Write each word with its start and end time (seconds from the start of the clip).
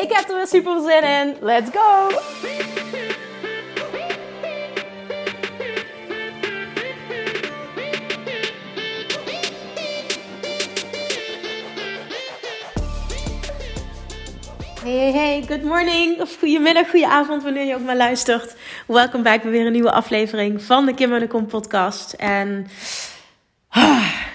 Ik 0.00 0.12
heb 0.12 0.28
er 0.28 0.36
weer 0.36 0.46
super 0.46 0.80
zin 0.80 1.02
in. 1.02 1.36
Let's 1.40 1.70
go! 1.72 2.08
Hey, 14.82 15.12
hey, 15.12 15.44
good 15.46 15.62
morning 15.62 16.20
of 16.20 16.36
goedemiddag, 16.38 16.90
goedenavond 16.90 17.42
wanneer 17.42 17.64
je 17.64 17.74
ook 17.74 17.84
maar 17.84 17.96
luistert. 17.96 18.54
Welkom 18.86 19.22
bij 19.22 19.40
weer 19.42 19.66
een 19.66 19.72
nieuwe 19.72 19.92
aflevering 19.92 20.62
van 20.62 20.86
de 20.86 20.94
Kim 20.94 21.18
de 21.18 21.26
Kom 21.26 21.46
podcast. 21.46 22.12
En 22.12 22.66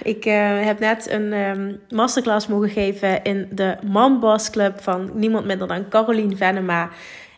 ik 0.06 0.26
uh, 0.26 0.64
heb 0.64 0.78
net 0.78 1.10
een 1.10 1.32
um, 1.32 1.80
masterclass 1.88 2.46
mogen 2.46 2.70
geven 2.70 3.22
in 3.22 3.48
de 3.50 3.76
Mom 3.86 4.20
Boss 4.20 4.50
Club 4.50 4.80
van 4.80 5.10
niemand 5.14 5.46
minder 5.46 5.68
dan 5.68 5.88
Caroline 5.88 6.36
Venema. 6.36 6.90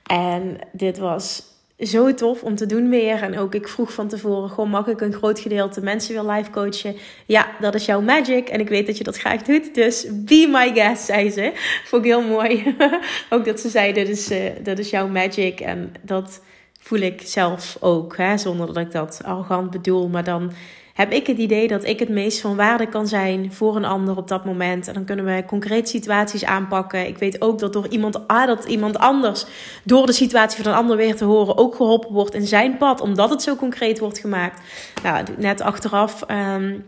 En 0.07 0.59
dit 0.73 0.99
was 0.99 1.43
zo 1.79 2.15
tof 2.15 2.43
om 2.43 2.55
te 2.55 2.67
doen 2.67 2.91
weer. 2.91 3.23
En 3.23 3.39
ook 3.39 3.55
ik 3.55 3.69
vroeg 3.69 3.93
van 3.93 4.09
tevoren, 4.09 4.51
gewoon 4.51 4.71
mag 4.71 4.87
ik 4.87 5.01
een 5.01 5.13
groot 5.13 5.41
gedeelte 5.41 5.81
mensen 5.81 6.15
weer 6.15 6.33
live 6.33 6.51
coachen? 6.51 6.97
Ja, 7.27 7.47
dat 7.61 7.75
is 7.75 7.85
jouw 7.85 8.01
magic 8.01 8.49
en 8.49 8.61
ik 8.61 8.69
weet 8.69 8.87
dat 8.87 8.99
je 8.99 9.05
dat 9.05 9.19
graag 9.19 9.43
doet. 9.43 9.75
Dus 9.75 10.07
be 10.11 10.49
my 10.51 10.73
guest, 10.75 11.05
zei 11.05 11.31
ze. 11.31 11.53
Vond 11.85 12.05
ik 12.05 12.11
heel 12.11 12.23
mooi. 12.23 12.77
ook 13.31 13.45
dat 13.45 13.61
ze 13.61 13.69
zei, 13.69 13.93
dit 13.93 14.09
is, 14.09 14.31
uh, 14.31 14.39
dat 14.63 14.79
is 14.79 14.91
jouw 14.91 15.09
magic. 15.09 15.61
En 15.61 15.93
dat 16.03 16.41
voel 16.81 17.01
ik 17.01 17.23
zelf 17.25 17.77
ook, 17.81 18.17
hè? 18.17 18.39
zonder 18.39 18.67
dat 18.67 18.77
ik 18.77 18.93
dat 18.93 19.21
arrogant 19.25 19.71
bedoel. 19.71 20.09
Maar 20.09 20.25
dan 20.25 20.53
heb 20.99 21.13
ik 21.13 21.27
het 21.27 21.39
idee 21.39 21.69
dat 21.69 21.85
ik 21.85 21.99
het 21.99 22.09
meest 22.09 22.41
van 22.41 22.57
waarde 22.57 22.89
kan 22.89 23.09
zijn 23.09 23.53
voor 23.53 23.77
een 23.77 23.85
ander 23.85 24.17
op 24.17 24.29
dat 24.29 24.45
moment. 24.45 24.89
En 24.89 24.95
dan 24.95 25.05
kunnen 25.05 25.25
we 25.25 25.45
concreet 25.47 25.89
situaties 25.89 26.45
aanpakken. 26.45 27.07
Ik 27.07 27.19
weet 27.19 27.41
ook 27.41 27.59
dat 27.59 27.73
door 27.73 27.89
iemand, 27.89 28.29
ah, 28.29 28.47
dat 28.47 28.65
iemand 28.65 28.99
anders, 28.99 29.47
door 29.85 30.07
de 30.07 30.13
situatie 30.13 30.63
van 30.63 30.73
een 30.73 30.79
ander 30.79 30.97
weer 30.97 31.17
te 31.17 31.25
horen, 31.25 31.57
ook 31.57 31.75
geholpen 31.75 32.13
wordt 32.13 32.35
in 32.35 32.47
zijn 32.47 32.77
pad, 32.77 33.01
omdat 33.01 33.31
het 33.31 33.43
zo 33.43 33.57
concreet 33.57 33.99
wordt 33.99 34.19
gemaakt. 34.19 34.61
Nou, 35.03 35.25
net 35.37 35.61
achteraf. 35.61 36.25
Um, 36.31 36.85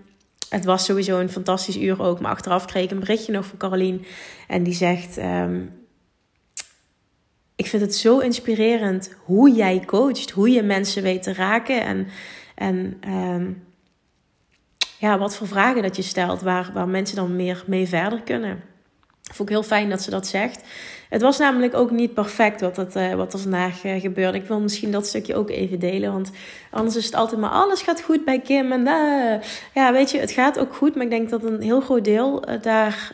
het 0.48 0.64
was 0.64 0.84
sowieso 0.84 1.18
een 1.18 1.30
fantastisch 1.30 1.76
uur 1.76 2.02
ook. 2.02 2.20
Maar 2.20 2.30
achteraf 2.30 2.64
kreeg 2.64 2.84
ik 2.84 2.90
een 2.90 3.00
berichtje 3.00 3.32
nog 3.32 3.46
van 3.46 3.58
Carolien. 3.58 4.04
En 4.48 4.62
die 4.62 4.74
zegt: 4.74 5.18
um, 5.18 5.72
Ik 7.56 7.66
vind 7.66 7.82
het 7.82 7.94
zo 7.94 8.18
inspirerend 8.18 9.14
hoe 9.24 9.52
jij 9.52 9.82
coacht. 9.86 10.30
Hoe 10.30 10.50
je 10.50 10.62
mensen 10.62 11.02
weet 11.02 11.22
te 11.22 11.32
raken. 11.32 11.84
En, 11.84 12.08
en 12.54 13.00
um, 13.08 13.68
ja, 15.00 15.18
wat 15.18 15.36
voor 15.36 15.46
vragen 15.46 15.82
dat 15.82 15.96
je 15.96 16.02
stelt, 16.02 16.40
waar, 16.40 16.70
waar 16.74 16.88
mensen 16.88 17.16
dan 17.16 17.36
meer 17.36 17.62
mee 17.66 17.88
verder 17.88 18.22
kunnen. 18.22 18.62
Vond 19.32 19.48
ik 19.48 19.54
heel 19.54 19.64
fijn 19.64 19.90
dat 19.90 20.02
ze 20.02 20.10
dat 20.10 20.26
zegt. 20.26 20.62
Het 21.08 21.22
was 21.22 21.38
namelijk 21.38 21.74
ook 21.74 21.90
niet 21.90 22.14
perfect 22.14 22.60
wat, 22.60 22.76
het, 22.76 22.96
uh, 22.96 23.14
wat 23.14 23.32
er 23.32 23.38
vandaag 23.38 23.84
uh, 23.84 24.00
gebeurde. 24.00 24.38
Ik 24.38 24.46
wil 24.46 24.60
misschien 24.60 24.90
dat 24.90 25.06
stukje 25.06 25.34
ook 25.34 25.50
even 25.50 25.78
delen. 25.78 26.12
Want 26.12 26.30
anders 26.70 26.96
is 26.96 27.04
het 27.04 27.14
altijd 27.14 27.40
maar 27.40 27.50
alles 27.50 27.82
gaat 27.82 28.02
goed 28.02 28.24
bij 28.24 28.40
Kim. 28.40 28.72
En 28.72 28.80
uh, 28.80 29.42
ja, 29.74 29.92
weet 29.92 30.10
je, 30.10 30.18
het 30.18 30.30
gaat 30.30 30.58
ook 30.58 30.74
goed. 30.74 30.94
Maar 30.94 31.04
ik 31.04 31.10
denk 31.10 31.30
dat 31.30 31.44
een 31.44 31.60
heel 31.60 31.80
groot 31.80 32.04
deel 32.04 32.44
daar 32.60 33.12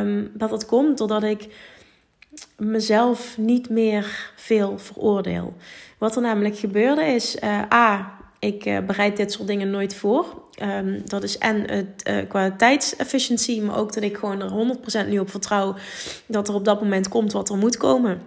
um, 0.00 0.30
dat 0.34 0.50
het 0.50 0.66
komt 0.66 0.98
doordat 0.98 1.22
ik 1.22 1.48
mezelf 2.56 3.38
niet 3.38 3.70
meer 3.70 4.32
veel 4.36 4.78
veroordeel. 4.78 5.54
Wat 5.98 6.16
er 6.16 6.22
namelijk 6.22 6.58
gebeurde 6.58 7.04
is, 7.04 7.42
A, 7.72 8.16
ik 8.46 8.66
uh, 8.66 8.78
bereid 8.78 9.16
dit 9.16 9.32
soort 9.32 9.48
dingen 9.48 9.70
nooit 9.70 9.94
voor. 9.94 10.44
Um, 10.62 11.02
dat 11.04 11.22
is 11.22 11.38
en 11.38 11.70
het 11.70 12.08
uh, 12.08 12.16
qua 12.28 12.56
maar 13.62 13.78
ook 13.78 13.92
dat 13.92 14.02
ik 14.02 14.16
gewoon 14.16 14.40
er 14.42 14.76
100% 15.04 15.08
nu 15.08 15.18
op 15.18 15.30
vertrouw 15.30 15.74
dat 16.26 16.48
er 16.48 16.54
op 16.54 16.64
dat 16.64 16.80
moment 16.80 17.08
komt 17.08 17.32
wat 17.32 17.48
er 17.48 17.56
moet 17.56 17.76
komen. 17.76 18.20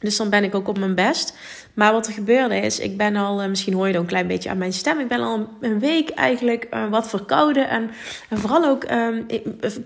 Dus 0.00 0.16
dan 0.16 0.30
ben 0.30 0.44
ik 0.44 0.54
ook 0.54 0.68
op 0.68 0.78
mijn 0.78 0.94
best. 0.94 1.36
Maar 1.74 1.92
wat 1.92 2.06
er 2.06 2.12
gebeurde 2.12 2.56
is, 2.56 2.78
ik 2.78 2.96
ben 2.96 3.16
al, 3.16 3.42
uh, 3.42 3.48
misschien 3.48 3.74
hoor 3.74 3.86
je 3.86 3.92
dan 3.92 4.02
een 4.02 4.08
klein 4.08 4.26
beetje 4.26 4.50
aan 4.50 4.58
mijn 4.58 4.72
stem, 4.72 4.98
ik 4.98 5.08
ben 5.08 5.20
al 5.20 5.48
een 5.60 5.78
week 5.78 6.10
eigenlijk 6.10 6.68
wat 6.90 7.08
verkouden 7.08 7.68
en, 7.68 7.90
vooral 8.30 8.64
ook 8.64 8.90
um, 8.90 9.26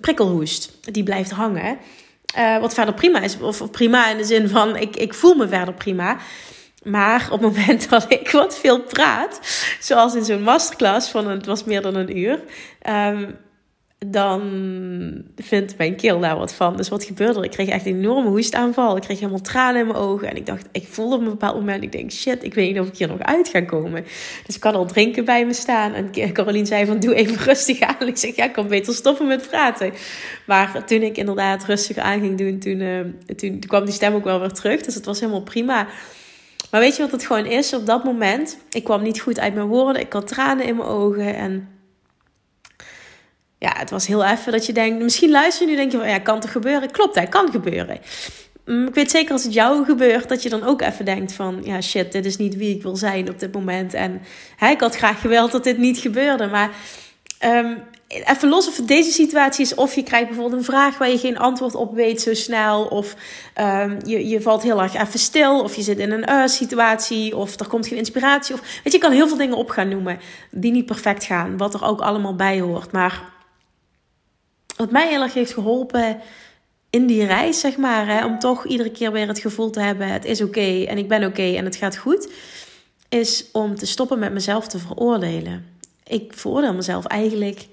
prikkelhoest. 0.00 0.72
Die 0.92 1.02
blijft 1.02 1.30
hangen. 1.30 1.78
Wat 2.60 2.74
verder 2.74 2.94
prima 2.94 3.20
is, 3.20 3.40
of 3.40 3.70
prima 3.70 4.10
in 4.10 4.16
de 4.16 4.24
zin 4.24 4.48
van 4.48 4.76
ik, 4.76 4.96
ik 4.96 5.14
voel 5.14 5.34
me 5.34 5.48
verder 5.48 5.74
prima. 5.74 6.16
Maar 6.82 7.28
op 7.32 7.42
het 7.42 7.56
moment 7.56 7.88
dat 7.90 8.12
ik 8.12 8.30
wat 8.30 8.58
veel 8.58 8.80
praat, 8.80 9.40
zoals 9.80 10.14
in 10.14 10.24
zo'n 10.24 10.42
masterclass 10.42 11.10
van 11.10 11.28
het 11.28 11.46
was 11.46 11.64
meer 11.64 11.82
dan 11.82 11.94
een 11.94 12.18
uur, 12.18 12.40
um, 12.88 13.36
dan 14.06 14.42
vindt 15.36 15.76
mijn 15.76 15.96
keel 15.96 16.20
daar 16.20 16.36
wat 16.36 16.54
van. 16.54 16.76
Dus 16.76 16.88
wat 16.88 17.04
gebeurde 17.04 17.38
er? 17.38 17.44
Ik 17.44 17.50
kreeg 17.50 17.68
echt 17.68 17.86
een 17.86 17.96
enorme 17.96 18.28
hoestaanval. 18.28 18.96
Ik 18.96 19.02
kreeg 19.02 19.18
helemaal 19.18 19.40
tranen 19.40 19.80
in 19.80 19.86
mijn 19.86 19.98
ogen. 19.98 20.28
En 20.28 20.36
ik 20.36 20.46
dacht, 20.46 20.68
ik 20.72 20.86
voelde 20.88 21.14
op 21.14 21.20
een 21.20 21.28
bepaald 21.28 21.54
moment, 21.54 21.82
ik 21.82 21.92
denk, 21.92 22.12
shit, 22.12 22.44
ik 22.44 22.54
weet 22.54 22.68
niet 22.68 22.80
of 22.80 22.88
ik 22.88 22.96
hier 22.96 23.08
nog 23.08 23.20
uit 23.20 23.48
ga 23.48 23.60
komen. 23.60 24.04
Dus 24.46 24.56
ik 24.56 24.62
had 24.62 24.74
al 24.74 24.86
drinken 24.86 25.24
bij 25.24 25.46
me 25.46 25.52
staan. 25.52 25.92
En 25.92 26.32
Caroline 26.32 26.66
zei 26.66 26.86
van, 26.86 27.00
doe 27.00 27.14
even 27.14 27.36
rustig 27.44 27.80
aan. 27.80 28.08
Ik 28.08 28.16
zeg, 28.16 28.36
ja, 28.36 28.44
ik 28.44 28.52
kan 28.52 28.68
beter 28.68 28.94
stoppen 28.94 29.26
met 29.26 29.48
praten. 29.48 29.92
Maar 30.46 30.84
toen 30.86 31.02
ik 31.02 31.16
inderdaad 31.16 31.64
rustig 31.64 31.96
aan 31.96 32.20
ging 32.20 32.38
doen, 32.38 32.58
toen, 32.58 32.78
toen, 33.26 33.36
toen 33.36 33.66
kwam 33.66 33.84
die 33.84 33.94
stem 33.94 34.14
ook 34.14 34.24
wel 34.24 34.40
weer 34.40 34.52
terug. 34.52 34.80
Dus 34.80 34.94
het 34.94 35.04
was 35.04 35.20
helemaal 35.20 35.42
prima. 35.42 35.86
Maar 36.70 36.80
weet 36.80 36.96
je 36.96 37.02
wat 37.02 37.12
het 37.12 37.26
gewoon 37.26 37.46
is? 37.46 37.74
Op 37.74 37.86
dat 37.86 38.04
moment, 38.04 38.58
ik 38.70 38.84
kwam 38.84 39.02
niet 39.02 39.20
goed 39.20 39.40
uit 39.40 39.54
mijn 39.54 39.66
woorden. 39.66 40.02
Ik 40.02 40.12
had 40.12 40.26
tranen 40.26 40.66
in 40.66 40.76
mijn 40.76 40.88
ogen. 40.88 41.34
En 41.34 41.68
ja, 43.58 43.72
het 43.76 43.90
was 43.90 44.06
heel 44.06 44.24
even 44.24 44.52
dat 44.52 44.66
je 44.66 44.72
denkt... 44.72 45.02
Misschien 45.02 45.30
luister 45.30 45.64
je 45.64 45.70
nu 45.70 45.76
denk 45.76 45.92
je 45.92 45.98
van, 45.98 46.08
ja, 46.08 46.18
kan 46.18 46.40
toch 46.40 46.52
gebeuren? 46.52 46.90
Klopt, 46.90 47.14
dat 47.14 47.28
kan 47.28 47.50
gebeuren. 47.50 47.98
Mm, 48.64 48.86
ik 48.86 48.94
weet 48.94 49.10
zeker 49.10 49.32
als 49.32 49.44
het 49.44 49.54
jou 49.54 49.84
gebeurt, 49.84 50.28
dat 50.28 50.42
je 50.42 50.48
dan 50.48 50.64
ook 50.64 50.82
even 50.82 51.04
denkt 51.04 51.32
van... 51.32 51.60
Ja, 51.64 51.80
shit, 51.80 52.12
dit 52.12 52.26
is 52.26 52.36
niet 52.36 52.56
wie 52.56 52.74
ik 52.74 52.82
wil 52.82 52.96
zijn 52.96 53.28
op 53.30 53.38
dit 53.38 53.52
moment. 53.52 53.94
En 53.94 54.20
hè, 54.56 54.70
ik 54.70 54.80
had 54.80 54.96
graag 54.96 55.20
gewild 55.20 55.52
dat 55.52 55.64
dit 55.64 55.78
niet 55.78 55.98
gebeurde. 55.98 56.46
Maar 56.46 56.70
um, 57.44 57.78
even 58.10 58.48
los 58.48 58.68
of 58.68 58.76
deze 58.76 59.10
situatie 59.10 59.64
is, 59.64 59.74
of 59.74 59.94
je 59.94 60.02
krijgt 60.02 60.26
bijvoorbeeld 60.26 60.58
een 60.58 60.64
vraag 60.64 60.98
waar 60.98 61.10
je 61.10 61.18
geen 61.18 61.38
antwoord 61.38 61.74
op 61.74 61.94
weet 61.94 62.20
zo 62.20 62.34
snel, 62.34 62.84
of 62.84 63.14
um, 63.60 63.98
je, 64.04 64.28
je 64.28 64.40
valt 64.40 64.62
heel 64.62 64.82
erg 64.82 64.94
even 64.94 65.18
stil, 65.18 65.62
of 65.62 65.76
je 65.76 65.82
zit 65.82 65.98
in 65.98 66.10
een 66.10 66.30
uh, 66.30 66.46
situatie, 66.46 67.36
of 67.36 67.60
er 67.60 67.68
komt 67.68 67.86
geen 67.86 67.98
inspiratie. 67.98 68.54
Of, 68.54 68.60
weet 68.60 68.80
je, 68.82 68.90
je 68.90 68.98
kan 68.98 69.12
heel 69.12 69.28
veel 69.28 69.36
dingen 69.36 69.56
op 69.56 69.70
gaan 69.70 69.88
noemen 69.88 70.18
die 70.50 70.72
niet 70.72 70.86
perfect 70.86 71.24
gaan, 71.24 71.56
wat 71.56 71.74
er 71.74 71.84
ook 71.84 72.00
allemaal 72.00 72.34
bij 72.34 72.60
hoort. 72.60 72.92
Maar 72.92 73.22
wat 74.76 74.90
mij 74.90 75.08
heel 75.08 75.22
erg 75.22 75.34
heeft 75.34 75.52
geholpen 75.52 76.20
in 76.90 77.06
die 77.06 77.24
reis, 77.24 77.60
zeg 77.60 77.76
maar, 77.76 78.06
hè, 78.06 78.24
om 78.24 78.38
toch 78.38 78.66
iedere 78.66 78.90
keer 78.90 79.12
weer 79.12 79.28
het 79.28 79.38
gevoel 79.38 79.70
te 79.70 79.80
hebben: 79.80 80.08
het 80.08 80.24
is 80.24 80.42
oké 80.42 80.84
en 80.84 80.98
ik 80.98 81.08
ben 81.08 81.24
oké 81.24 81.54
en 81.56 81.64
het 81.64 81.76
gaat 81.76 81.96
goed, 81.96 82.28
is 83.08 83.44
om 83.52 83.76
te 83.76 83.86
stoppen 83.86 84.18
met 84.18 84.32
mezelf 84.32 84.68
te 84.68 84.78
veroordelen. 84.78 85.66
Ik 86.04 86.32
veroordeel 86.34 86.74
mezelf 86.74 87.04
eigenlijk 87.04 87.66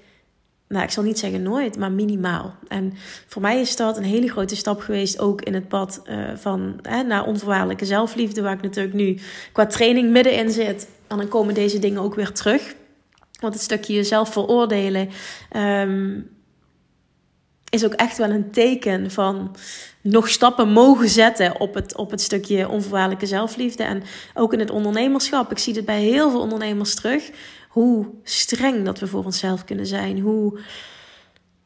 nou, 0.68 0.84
ik 0.84 0.90
zal 0.90 1.02
niet 1.02 1.18
zeggen 1.18 1.42
nooit, 1.42 1.78
maar 1.78 1.92
minimaal. 1.92 2.54
En 2.68 2.92
voor 3.26 3.42
mij 3.42 3.60
is 3.60 3.76
dat 3.76 3.96
een 3.96 4.04
hele 4.04 4.28
grote 4.28 4.56
stap 4.56 4.80
geweest, 4.80 5.18
ook 5.18 5.42
in 5.42 5.54
het 5.54 5.68
pad 5.68 6.02
uh, 6.06 6.30
van 6.34 6.78
hè, 6.82 7.02
naar 7.02 7.26
onvoorwaardelijke 7.26 7.84
zelfliefde, 7.84 8.42
waar 8.42 8.54
ik 8.54 8.62
natuurlijk 8.62 8.94
nu 8.94 9.18
qua 9.52 9.66
training 9.66 10.10
middenin 10.10 10.50
zit. 10.50 10.88
En 11.06 11.16
dan 11.16 11.28
komen 11.28 11.54
deze 11.54 11.78
dingen 11.78 12.02
ook 12.02 12.14
weer 12.14 12.32
terug. 12.32 12.74
Want 13.40 13.54
het 13.54 13.62
stukje 13.62 13.94
jezelf 13.94 14.32
veroordelen 14.32 15.08
um, 15.56 16.30
is 17.70 17.84
ook 17.84 17.92
echt 17.92 18.18
wel 18.18 18.30
een 18.30 18.50
teken 18.50 19.10
van 19.10 19.56
nog 20.00 20.28
stappen 20.28 20.68
mogen 20.68 21.08
zetten 21.08 21.60
op 21.60 21.74
het, 21.74 21.96
op 21.96 22.10
het 22.10 22.20
stukje 22.20 22.68
onvoorwaardelijke 22.68 23.26
zelfliefde. 23.26 23.82
En 23.82 24.02
ook 24.34 24.52
in 24.52 24.58
het 24.58 24.70
ondernemerschap. 24.70 25.50
Ik 25.50 25.58
zie 25.58 25.74
dit 25.74 25.84
bij 25.84 26.02
heel 26.02 26.30
veel 26.30 26.40
ondernemers 26.40 26.94
terug 26.94 27.30
hoe 27.78 28.06
streng 28.22 28.84
dat 28.84 28.98
we 28.98 29.06
voor 29.06 29.24
onszelf 29.24 29.64
kunnen 29.64 29.86
zijn. 29.86 30.18
Hoe, 30.18 30.58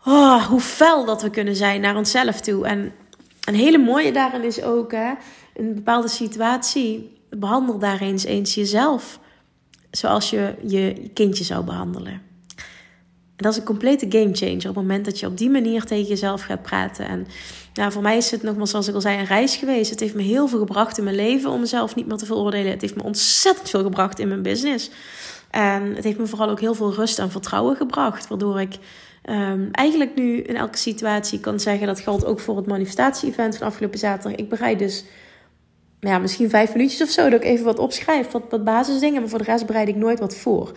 oh, 0.05 0.47
hoe 0.47 0.61
fel 0.61 1.05
dat 1.05 1.23
we 1.23 1.31
kunnen 1.31 1.57
zijn 1.57 1.81
naar 1.81 1.97
onszelf 1.97 2.41
toe. 2.41 2.67
En 2.67 2.93
een 3.45 3.55
hele 3.55 3.79
mooie 3.79 4.13
daarin 4.13 4.43
is 4.43 4.63
ook, 4.63 4.93
hè, 4.93 5.13
een 5.55 5.75
bepaalde 5.75 6.09
situatie, 6.09 7.21
behandel 7.31 7.79
daar 7.79 8.01
eens 8.01 8.25
eens 8.25 8.55
jezelf 8.55 9.21
zoals 9.91 10.31
je 10.31 10.55
je 10.67 11.11
kindje 11.15 11.45
zou 11.45 11.65
behandelen. 11.65 12.21
dat 13.37 13.53
is 13.53 13.59
een 13.59 13.65
complete 13.65 14.07
game 14.09 14.35
changer 14.35 14.57
op 14.57 14.63
het 14.65 14.75
moment 14.75 15.05
dat 15.05 15.21
je 15.21 15.27
op 15.27 15.39
die 15.39 15.51
manier 15.51 15.85
tegen 15.85 16.09
jezelf 16.09 16.43
gaat 16.43 16.63
praten. 16.63 17.09
En 17.09 17.27
nou, 17.75 17.93
voor 17.93 18.03
mij 18.03 18.17
is 18.17 18.31
het 18.31 18.43
nogmaals, 18.43 18.71
zoals 18.71 18.89
ik 18.89 18.95
al 18.95 19.01
zei, 19.01 19.19
een 19.19 19.25
reis 19.25 19.57
geweest. 19.57 19.91
Het 19.91 20.01
heeft 20.01 20.15
me 20.15 20.23
heel 20.23 20.49
veel 20.49 20.59
gebracht 20.59 20.99
in 20.99 21.05
mijn 21.05 21.17
leven 21.17 21.51
om 21.51 21.61
mezelf 21.61 21.95
niet 21.95 22.07
meer 22.07 22.17
te 22.17 22.27
veroordelen. 22.27 22.71
Het 22.71 22.81
heeft 22.81 22.97
me 22.97 23.03
ontzettend 23.03 23.69
veel 23.71 23.83
gebracht 23.83 24.19
in 24.19 24.29
mijn 24.29 24.43
business. 24.43 24.91
En 25.53 25.95
het 25.95 26.05
heeft 26.05 26.19
me 26.19 26.27
vooral 26.27 26.51
ook 26.51 26.61
heel 26.61 26.75
veel 26.75 26.95
rust 26.95 27.19
en 27.19 27.31
vertrouwen 27.31 27.77
gebracht. 27.77 28.29
Waardoor 28.29 28.61
ik 28.61 28.79
um, 29.31 29.69
eigenlijk 29.73 30.15
nu 30.15 30.37
in 30.41 30.57
elke 30.57 30.79
situatie 30.79 31.41
kan 31.41 31.61
zeggen, 31.61 31.87
dat 31.87 32.01
geldt 32.01 32.25
ook 32.25 32.41
voor 32.41 32.57
het 32.57 32.67
manifestatie-event 32.67 33.57
van 33.57 33.67
afgelopen 33.67 33.99
zaterdag. 33.99 34.39
Ik 34.41 34.49
bereid 34.49 34.79
dus 34.79 35.05
ja, 36.01 36.19
misschien 36.19 36.51
vijf 36.51 36.75
minuutjes 36.75 37.03
of 37.03 37.09
zo, 37.09 37.31
dat 37.31 37.41
ik 37.41 37.47
even 37.47 37.65
wat 37.65 37.79
opschrijf, 37.79 38.31
wat, 38.31 38.43
wat 38.51 38.65
basisdingen. 38.65 39.21
Maar 39.21 39.31
voor 39.31 39.39
de 39.39 39.45
rest 39.45 39.67
bereid 39.67 39.89
ik 39.89 39.97
nooit 39.97 40.19
wat 40.19 40.37
voor. 40.37 40.73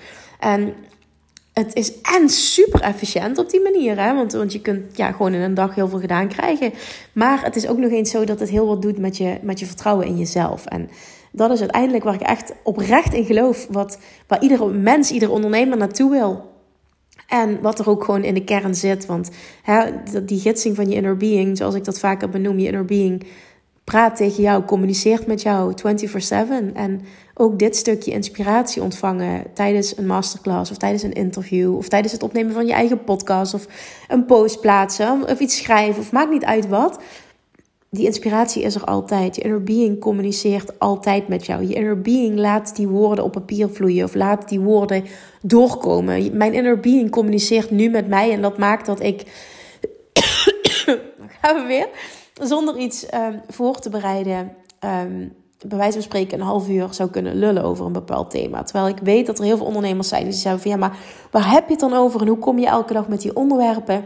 Het 1.63 1.75
is 1.75 2.01
en 2.01 2.29
super 2.29 2.81
efficiënt 2.81 3.37
op 3.37 3.49
die 3.49 3.61
manier. 3.61 3.99
Hè? 3.99 4.13
Want, 4.13 4.31
want 4.33 4.53
je 4.53 4.61
kunt 4.61 4.97
ja, 4.97 5.11
gewoon 5.11 5.33
in 5.33 5.41
een 5.41 5.53
dag 5.53 5.75
heel 5.75 5.87
veel 5.87 5.99
gedaan 5.99 6.27
krijgen. 6.27 6.73
Maar 7.13 7.43
het 7.43 7.55
is 7.55 7.67
ook 7.67 7.77
nog 7.77 7.91
eens 7.91 8.09
zo 8.09 8.23
dat 8.23 8.39
het 8.39 8.49
heel 8.49 8.67
wat 8.67 8.81
doet 8.81 8.97
met 8.97 9.17
je, 9.17 9.37
met 9.41 9.59
je 9.59 9.65
vertrouwen 9.65 10.05
in 10.05 10.17
jezelf. 10.17 10.65
En 10.65 10.89
dat 11.31 11.51
is 11.51 11.59
uiteindelijk 11.59 12.03
waar 12.03 12.13
ik 12.13 12.21
echt 12.21 12.53
oprecht 12.63 13.13
in 13.13 13.25
geloof. 13.25 13.67
Wat, 13.69 13.99
waar 14.27 14.41
iedere 14.41 14.71
mens, 14.71 15.11
iedere 15.11 15.31
ondernemer 15.31 15.77
naartoe 15.77 16.11
wil. 16.11 16.53
En 17.27 17.61
wat 17.61 17.79
er 17.79 17.89
ook 17.89 18.03
gewoon 18.03 18.23
in 18.23 18.33
de 18.33 18.43
kern 18.43 18.75
zit. 18.75 19.05
Want 19.05 19.29
hè, 19.61 19.91
die 20.25 20.39
gidsing 20.39 20.75
van 20.75 20.89
je 20.89 20.95
inner 20.95 21.17
being, 21.17 21.57
zoals 21.57 21.75
ik 21.75 21.83
dat 21.83 21.99
vaker 21.99 22.29
benoem, 22.29 22.59
je 22.59 22.67
inner 22.67 22.85
being 22.85 23.25
praat 23.83 24.15
tegen 24.15 24.43
jou, 24.43 24.63
communiceert 24.63 25.27
met 25.27 25.41
jou 25.41 25.73
24/7. 25.75 26.73
En 26.73 27.01
ook 27.37 27.59
dit 27.59 27.75
stukje 27.75 28.11
inspiratie 28.11 28.81
ontvangen 28.81 29.43
tijdens 29.53 29.97
een 29.97 30.05
masterclass 30.05 30.71
of 30.71 30.77
tijdens 30.77 31.03
een 31.03 31.13
interview 31.13 31.75
of 31.77 31.87
tijdens 31.87 32.13
het 32.13 32.23
opnemen 32.23 32.53
van 32.53 32.65
je 32.65 32.73
eigen 32.73 33.03
podcast 33.03 33.53
of 33.53 33.67
een 34.07 34.25
post 34.25 34.61
plaatsen 34.61 35.29
of 35.29 35.39
iets 35.39 35.57
schrijven 35.57 36.01
of 36.01 36.11
maakt 36.11 36.31
niet 36.31 36.45
uit 36.45 36.67
wat. 36.67 36.99
Die 37.95 38.05
inspiratie 38.05 38.63
is 38.63 38.75
er 38.75 38.83
altijd. 38.83 39.35
Je 39.35 39.41
inner 39.41 39.63
being 39.63 39.99
communiceert 39.99 40.79
altijd 40.79 41.27
met 41.27 41.45
jou. 41.45 41.67
Je 41.67 41.73
inner 41.73 42.01
being 42.01 42.37
laat 42.39 42.75
die 42.75 42.87
woorden 42.87 43.23
op 43.23 43.31
papier 43.31 43.69
vloeien 43.69 44.03
of 44.03 44.13
laat 44.13 44.49
die 44.49 44.59
woorden 44.59 45.03
doorkomen. 45.41 46.37
Mijn 46.37 46.53
inner 46.53 46.79
being 46.79 47.09
communiceert 47.09 47.71
nu 47.71 47.89
met 47.89 48.07
mij 48.07 48.31
en 48.31 48.41
dat 48.41 48.57
maakt 48.57 48.85
dat 48.85 49.01
ik. 49.01 49.21
Gaan 51.41 51.55
we 51.55 51.63
weer 51.67 51.87
zonder 52.41 52.77
iets 52.77 53.13
um, 53.13 53.41
voor 53.47 53.79
te 53.79 53.89
bereiden, 53.89 54.51
um, 54.79 55.33
bij 55.67 55.77
wijze 55.77 55.93
van 55.93 56.01
spreken 56.01 56.39
een 56.39 56.45
half 56.45 56.69
uur 56.69 56.87
zou 56.91 57.09
kunnen 57.09 57.35
lullen 57.35 57.63
over 57.63 57.85
een 57.85 57.91
bepaald 57.91 58.29
thema. 58.31 58.63
Terwijl 58.63 58.87
ik 58.87 58.99
weet 59.03 59.25
dat 59.25 59.39
er 59.39 59.45
heel 59.45 59.57
veel 59.57 59.65
ondernemers 59.65 60.07
zijn 60.07 60.23
die 60.23 60.33
zeggen 60.33 60.61
van 60.61 60.71
ja, 60.71 60.77
maar 60.77 60.97
waar 61.31 61.51
heb 61.51 61.65
je 61.65 61.71
het 61.71 61.79
dan 61.79 61.93
over 61.93 62.21
en 62.21 62.27
hoe 62.27 62.37
kom 62.37 62.59
je 62.59 62.67
elke 62.67 62.93
dag 62.93 63.07
met 63.07 63.21
die 63.21 63.35
onderwerpen? 63.35 64.05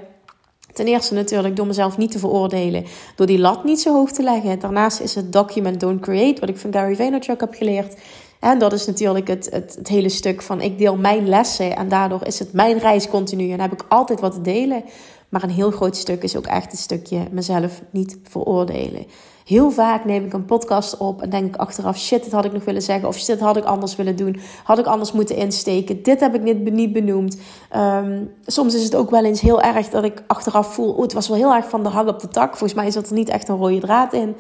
Ten 0.73 0.87
eerste 0.87 1.13
natuurlijk 1.13 1.55
door 1.55 1.67
mezelf 1.67 1.97
niet 1.97 2.11
te 2.11 2.19
veroordelen, 2.19 2.85
door 3.15 3.27
die 3.27 3.39
lat 3.39 3.63
niet 3.63 3.81
zo 3.81 3.93
hoog 3.93 4.11
te 4.11 4.23
leggen. 4.23 4.59
Daarnaast 4.59 4.99
is 4.99 5.15
het 5.15 5.33
document 5.33 5.79
don't 5.79 6.01
create, 6.01 6.39
wat 6.39 6.49
ik 6.49 6.57
van 6.57 6.73
Gary 6.73 6.95
Vaynerchuk 6.95 7.39
heb 7.39 7.53
geleerd. 7.53 7.95
En 8.39 8.59
dat 8.59 8.73
is 8.73 8.85
natuurlijk 8.85 9.27
het, 9.27 9.49
het, 9.51 9.75
het, 9.75 9.87
hele 9.87 10.09
stuk 10.09 10.41
van 10.41 10.61
ik 10.61 10.77
deel 10.77 10.95
mijn 10.95 11.29
lessen 11.29 11.75
en 11.75 11.89
daardoor 11.89 12.25
is 12.25 12.39
het 12.39 12.53
mijn 12.53 12.77
reis 12.77 13.07
continu 13.07 13.51
en 13.51 13.59
heb 13.59 13.73
ik 13.73 13.85
altijd 13.89 14.19
wat 14.19 14.33
te 14.33 14.41
delen. 14.41 14.83
Maar 15.29 15.43
een 15.43 15.49
heel 15.49 15.71
groot 15.71 15.95
stuk 15.95 16.23
is 16.23 16.37
ook 16.37 16.45
echt 16.45 16.71
het 16.71 16.79
stukje 16.79 17.27
mezelf 17.31 17.81
niet 17.91 18.17
veroordelen. 18.23 19.05
Heel 19.45 19.71
vaak 19.71 20.05
neem 20.05 20.25
ik 20.25 20.33
een 20.33 20.45
podcast 20.45 20.97
op 20.97 21.21
en 21.21 21.29
denk 21.29 21.45
ik 21.45 21.55
achteraf: 21.55 21.97
shit, 21.97 22.23
dit 22.23 22.31
had 22.31 22.45
ik 22.45 22.53
nog 22.53 22.65
willen 22.65 22.81
zeggen. 22.81 23.07
Of 23.07 23.17
shit, 23.17 23.39
had 23.39 23.57
ik 23.57 23.63
anders 23.63 23.95
willen 23.95 24.15
doen. 24.15 24.39
Had 24.63 24.79
ik 24.79 24.85
anders 24.85 25.11
moeten 25.11 25.35
insteken. 25.35 26.03
Dit 26.03 26.19
heb 26.19 26.35
ik 26.35 26.41
niet, 26.41 26.71
niet 26.71 26.93
benoemd. 26.93 27.37
Ehm, 27.69 28.23
soms 28.45 28.75
is 28.75 28.83
het 28.83 28.95
ook 28.95 29.09
wel 29.09 29.23
eens 29.23 29.41
heel 29.41 29.61
erg 29.61 29.89
dat 29.89 30.03
ik 30.03 30.23
achteraf 30.27 30.73
voel: 30.73 30.91
oh, 30.93 31.01
het 31.01 31.13
was 31.13 31.27
wel 31.27 31.37
heel 31.37 31.53
erg 31.53 31.69
van 31.69 31.83
de 31.83 31.89
hang 31.89 32.09
op 32.09 32.19
de 32.19 32.27
tak. 32.27 32.49
Volgens 32.49 32.73
mij 32.73 32.91
zat 32.91 33.07
er 33.07 33.13
niet 33.13 33.29
echt 33.29 33.47
een 33.47 33.57
rode 33.57 33.79
draad 33.79 34.13
in. 34.13 34.35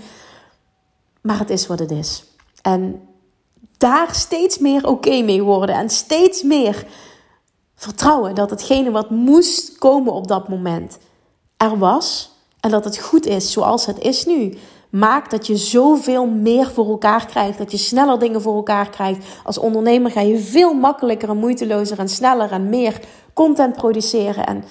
Maar 1.21 1.39
het 1.39 1.49
is 1.49 1.67
wat 1.67 1.79
het 1.79 1.91
is. 1.91 2.23
En 2.61 3.01
daar 3.77 4.15
steeds 4.15 4.57
meer 4.57 4.87
oké 4.87 5.21
mee 5.21 5.43
worden. 5.43 5.75
En 5.75 5.89
steeds 5.89 6.43
meer 6.43 6.85
vertrouwen 7.79 8.35
dat 8.35 8.49
hetgene 8.49 8.91
wat 8.91 9.09
moest 9.09 9.77
komen 9.77 10.13
op 10.13 10.27
dat 10.27 10.47
moment 10.47 10.97
er 11.57 11.77
was. 11.77 12.31
En 12.59 12.71
dat 12.71 12.83
het 12.83 12.99
goed 12.99 13.25
is 13.25 13.51
zoals 13.51 13.85
het 13.85 13.99
is 13.99 14.25
nu. 14.25 14.57
Maakt 14.89 15.31
dat 15.31 15.47
je 15.47 15.57
zoveel 15.57 16.25
meer 16.25 16.71
voor 16.71 16.89
elkaar 16.89 17.25
krijgt. 17.25 17.57
Dat 17.57 17.71
je 17.71 17.77
sneller 17.77 18.19
dingen 18.19 18.41
voor 18.41 18.55
elkaar 18.55 18.89
krijgt. 18.89 19.25
Als 19.43 19.57
ondernemer 19.57 20.11
ga 20.11 20.21
je 20.21 20.37
veel 20.37 20.73
makkelijker 20.73 21.29
en 21.29 21.37
moeitelozer 21.37 21.99
en 21.99 22.09
sneller 22.09 22.51
en 22.51 22.69
meer 22.69 22.99
content 23.33 23.75
produceren. 23.75 24.45
En 24.45 24.63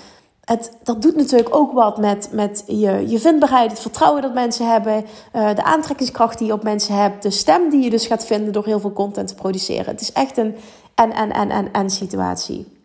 het, 0.44 0.72
dat 0.82 1.02
doet 1.02 1.16
natuurlijk 1.16 1.54
ook 1.54 1.72
wat 1.72 1.98
met, 1.98 2.28
met 2.32 2.64
je, 2.66 3.04
je 3.08 3.18
vindbaarheid, 3.18 3.70
het 3.70 3.80
vertrouwen 3.80 4.22
dat 4.22 4.34
mensen 4.34 4.70
hebben, 4.70 5.04
uh, 5.34 5.54
de 5.54 5.64
aantrekkingskracht 5.64 6.38
die 6.38 6.46
je 6.46 6.52
op 6.52 6.62
mensen 6.62 6.94
hebt, 6.94 7.22
de 7.22 7.30
stem 7.30 7.70
die 7.70 7.82
je 7.82 7.90
dus 7.90 8.06
gaat 8.06 8.26
vinden 8.26 8.52
door 8.52 8.64
heel 8.64 8.80
veel 8.80 8.92
content 8.92 9.28
te 9.28 9.34
produceren. 9.34 9.86
Het 9.86 10.00
is 10.00 10.12
echt 10.12 10.36
een 10.36 10.54
en, 10.94 11.12
en, 11.12 11.32
en, 11.32 11.50
en, 11.50 11.72
en 11.72 11.90
situatie. 11.90 12.77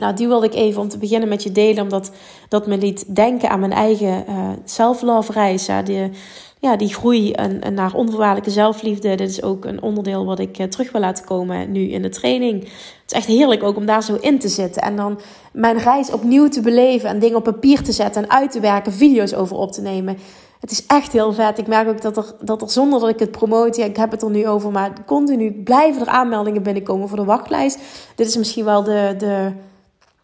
Nou, 0.00 0.14
die 0.14 0.28
wilde 0.28 0.46
ik 0.46 0.54
even 0.54 0.82
om 0.82 0.88
te 0.88 0.98
beginnen 0.98 1.28
met 1.28 1.42
je 1.42 1.52
delen, 1.52 1.82
omdat 1.82 2.10
dat 2.48 2.66
me 2.66 2.78
liet 2.78 3.14
denken 3.14 3.50
aan 3.50 3.60
mijn 3.60 3.72
eigen 3.72 4.24
uh, 4.28 4.48
self-love 4.64 5.32
reis. 5.32 5.66
Ja, 5.66 5.82
die, 5.82 6.10
ja, 6.58 6.76
die 6.76 6.94
groei 6.94 7.32
en, 7.32 7.60
en, 7.60 7.74
naar 7.74 7.94
onvoorwaardelijke 7.94 8.50
zelfliefde. 8.50 9.14
Dit 9.14 9.28
is 9.28 9.42
ook 9.42 9.64
een 9.64 9.82
onderdeel 9.82 10.24
wat 10.24 10.38
ik 10.38 10.58
uh, 10.58 10.66
terug 10.66 10.92
wil 10.92 11.00
laten 11.00 11.24
komen 11.24 11.72
nu 11.72 11.80
in 11.80 12.02
de 12.02 12.08
training. 12.08 12.60
Het 12.62 12.70
is 13.06 13.12
echt 13.12 13.26
heerlijk 13.26 13.62
ook 13.62 13.76
om 13.76 13.86
daar 13.86 14.02
zo 14.02 14.16
in 14.20 14.38
te 14.38 14.48
zitten. 14.48 14.82
En 14.82 14.96
dan 14.96 15.20
mijn 15.52 15.78
reis 15.78 16.12
opnieuw 16.12 16.48
te 16.48 16.60
beleven 16.60 17.08
en 17.08 17.18
dingen 17.18 17.36
op 17.36 17.44
papier 17.44 17.82
te 17.82 17.92
zetten 17.92 18.22
en 18.22 18.30
uit 18.30 18.50
te 18.50 18.60
werken, 18.60 18.92
video's 18.92 19.34
over 19.34 19.56
op 19.56 19.72
te 19.72 19.82
nemen. 19.82 20.18
Het 20.60 20.70
is 20.70 20.86
echt 20.86 21.12
heel 21.12 21.32
vet. 21.32 21.58
Ik 21.58 21.66
merk 21.66 21.88
ook 21.88 22.02
dat 22.02 22.16
er, 22.16 22.34
dat 22.40 22.62
er 22.62 22.70
zonder 22.70 23.00
dat 23.00 23.08
ik 23.08 23.18
het 23.18 23.30
promote, 23.30 23.80
ja, 23.80 23.86
ik 23.86 23.96
heb 23.96 24.10
het 24.10 24.22
er 24.22 24.30
nu 24.30 24.48
over, 24.48 24.70
maar 24.70 24.92
continu 25.06 25.52
blijven 25.52 26.00
er 26.00 26.08
aanmeldingen 26.08 26.62
binnenkomen 26.62 27.08
voor 27.08 27.18
de 27.18 27.24
wachtlijst. 27.24 27.78
Dit 28.14 28.26
is 28.26 28.36
misschien 28.36 28.64
wel 28.64 28.82
de, 28.82 29.14
de 29.18 29.52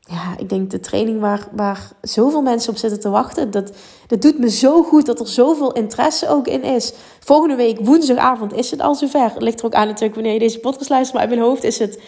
ja, 0.09 0.35
ik 0.39 0.49
denk 0.49 0.71
de 0.71 0.81
training 0.81 1.21
waar, 1.21 1.49
waar 1.53 1.91
zoveel 2.01 2.43
mensen 2.43 2.71
op 2.71 2.79
zitten 2.79 3.01
te 3.01 3.09
wachten. 3.09 3.51
Dat, 3.51 3.73
dat 4.07 4.23
doet 4.23 4.39
me 4.39 4.51
zo 4.51 4.83
goed 4.83 5.07
dat 5.07 5.21
er 5.21 5.29
zoveel 5.29 5.73
interesse 5.73 6.29
ook 6.29 6.47
in 6.47 6.63
is. 6.63 6.93
Volgende 7.21 7.55
week, 7.55 7.79
woensdagavond, 7.81 8.53
is 8.53 8.71
het 8.71 8.81
al 8.81 8.95
zover. 8.95 9.33
Ligt 9.39 9.61
er 9.61 9.67
ook 9.67 9.75
aan 9.75 9.87
natuurlijk 9.87 10.15
wanneer 10.15 10.33
je 10.33 10.39
deze 10.39 10.59
podcast 10.59 10.91
luistert. 10.91 11.15
Maar 11.15 11.31
in 11.31 11.39
mijn 11.39 11.49
hoofd 11.49 11.65
is 11.65 11.79
het 11.79 12.01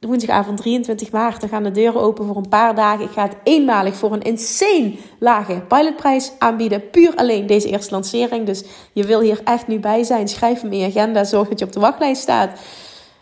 woensdagavond 0.00 0.56
23 0.56 1.10
maart. 1.10 1.40
Dan 1.40 1.48
gaan 1.48 1.62
de 1.62 1.70
deuren 1.70 2.00
open 2.00 2.26
voor 2.26 2.36
een 2.36 2.48
paar 2.48 2.74
dagen. 2.74 3.04
Ik 3.04 3.10
ga 3.10 3.22
het 3.22 3.36
eenmalig 3.42 3.96
voor 3.96 4.12
een 4.12 4.22
insane 4.22 4.94
lage 5.18 5.62
pilotprijs 5.68 6.32
aanbieden. 6.38 6.90
Puur 6.90 7.14
alleen 7.14 7.46
deze 7.46 7.68
eerste 7.68 7.94
lancering. 7.94 8.46
Dus 8.46 8.64
je 8.92 9.04
wil 9.04 9.20
hier 9.20 9.40
echt 9.44 9.66
nu 9.66 9.78
bij 9.78 10.04
zijn. 10.04 10.28
Schrijf 10.28 10.60
hem 10.60 10.72
in 10.72 10.78
je 10.78 10.86
agenda. 10.86 11.24
Zorg 11.24 11.48
dat 11.48 11.58
je 11.58 11.64
op 11.64 11.72
de 11.72 11.80
wachtlijst 11.80 12.22
staat 12.22 12.58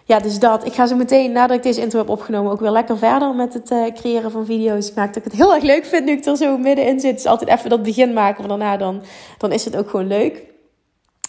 ja, 0.04 0.18
dus 0.18 0.38
dat. 0.38 0.66
Ik 0.66 0.72
ga 0.72 0.86
zo 0.86 0.96
meteen, 0.96 1.32
nadat 1.32 1.56
ik 1.56 1.62
deze 1.62 1.80
intro 1.80 1.98
heb 1.98 2.08
opgenomen, 2.08 2.52
ook 2.52 2.60
weer 2.60 2.70
lekker 2.70 2.98
verder 2.98 3.34
met 3.34 3.54
het 3.54 3.70
uh, 3.70 3.86
creëren 3.94 4.30
van 4.30 4.46
video's. 4.46 4.88
Ik 4.88 4.94
merk 4.94 5.14
dat 5.14 5.16
ik 5.16 5.30
het 5.30 5.40
heel 5.40 5.54
erg 5.54 5.62
leuk 5.62 5.84
vind 5.84 6.04
nu 6.04 6.12
ik 6.12 6.24
er 6.24 6.36
zo 6.36 6.58
middenin 6.58 7.00
zit. 7.00 7.14
Dus 7.14 7.26
altijd 7.26 7.50
even 7.50 7.70
dat 7.70 7.82
begin 7.82 8.12
maken, 8.12 8.40
maar 8.40 8.58
daarna 8.58 8.76
dan, 8.76 9.02
dan 9.38 9.52
is 9.52 9.64
het 9.64 9.76
ook 9.76 9.90
gewoon 9.90 10.06
leuk. 10.06 10.50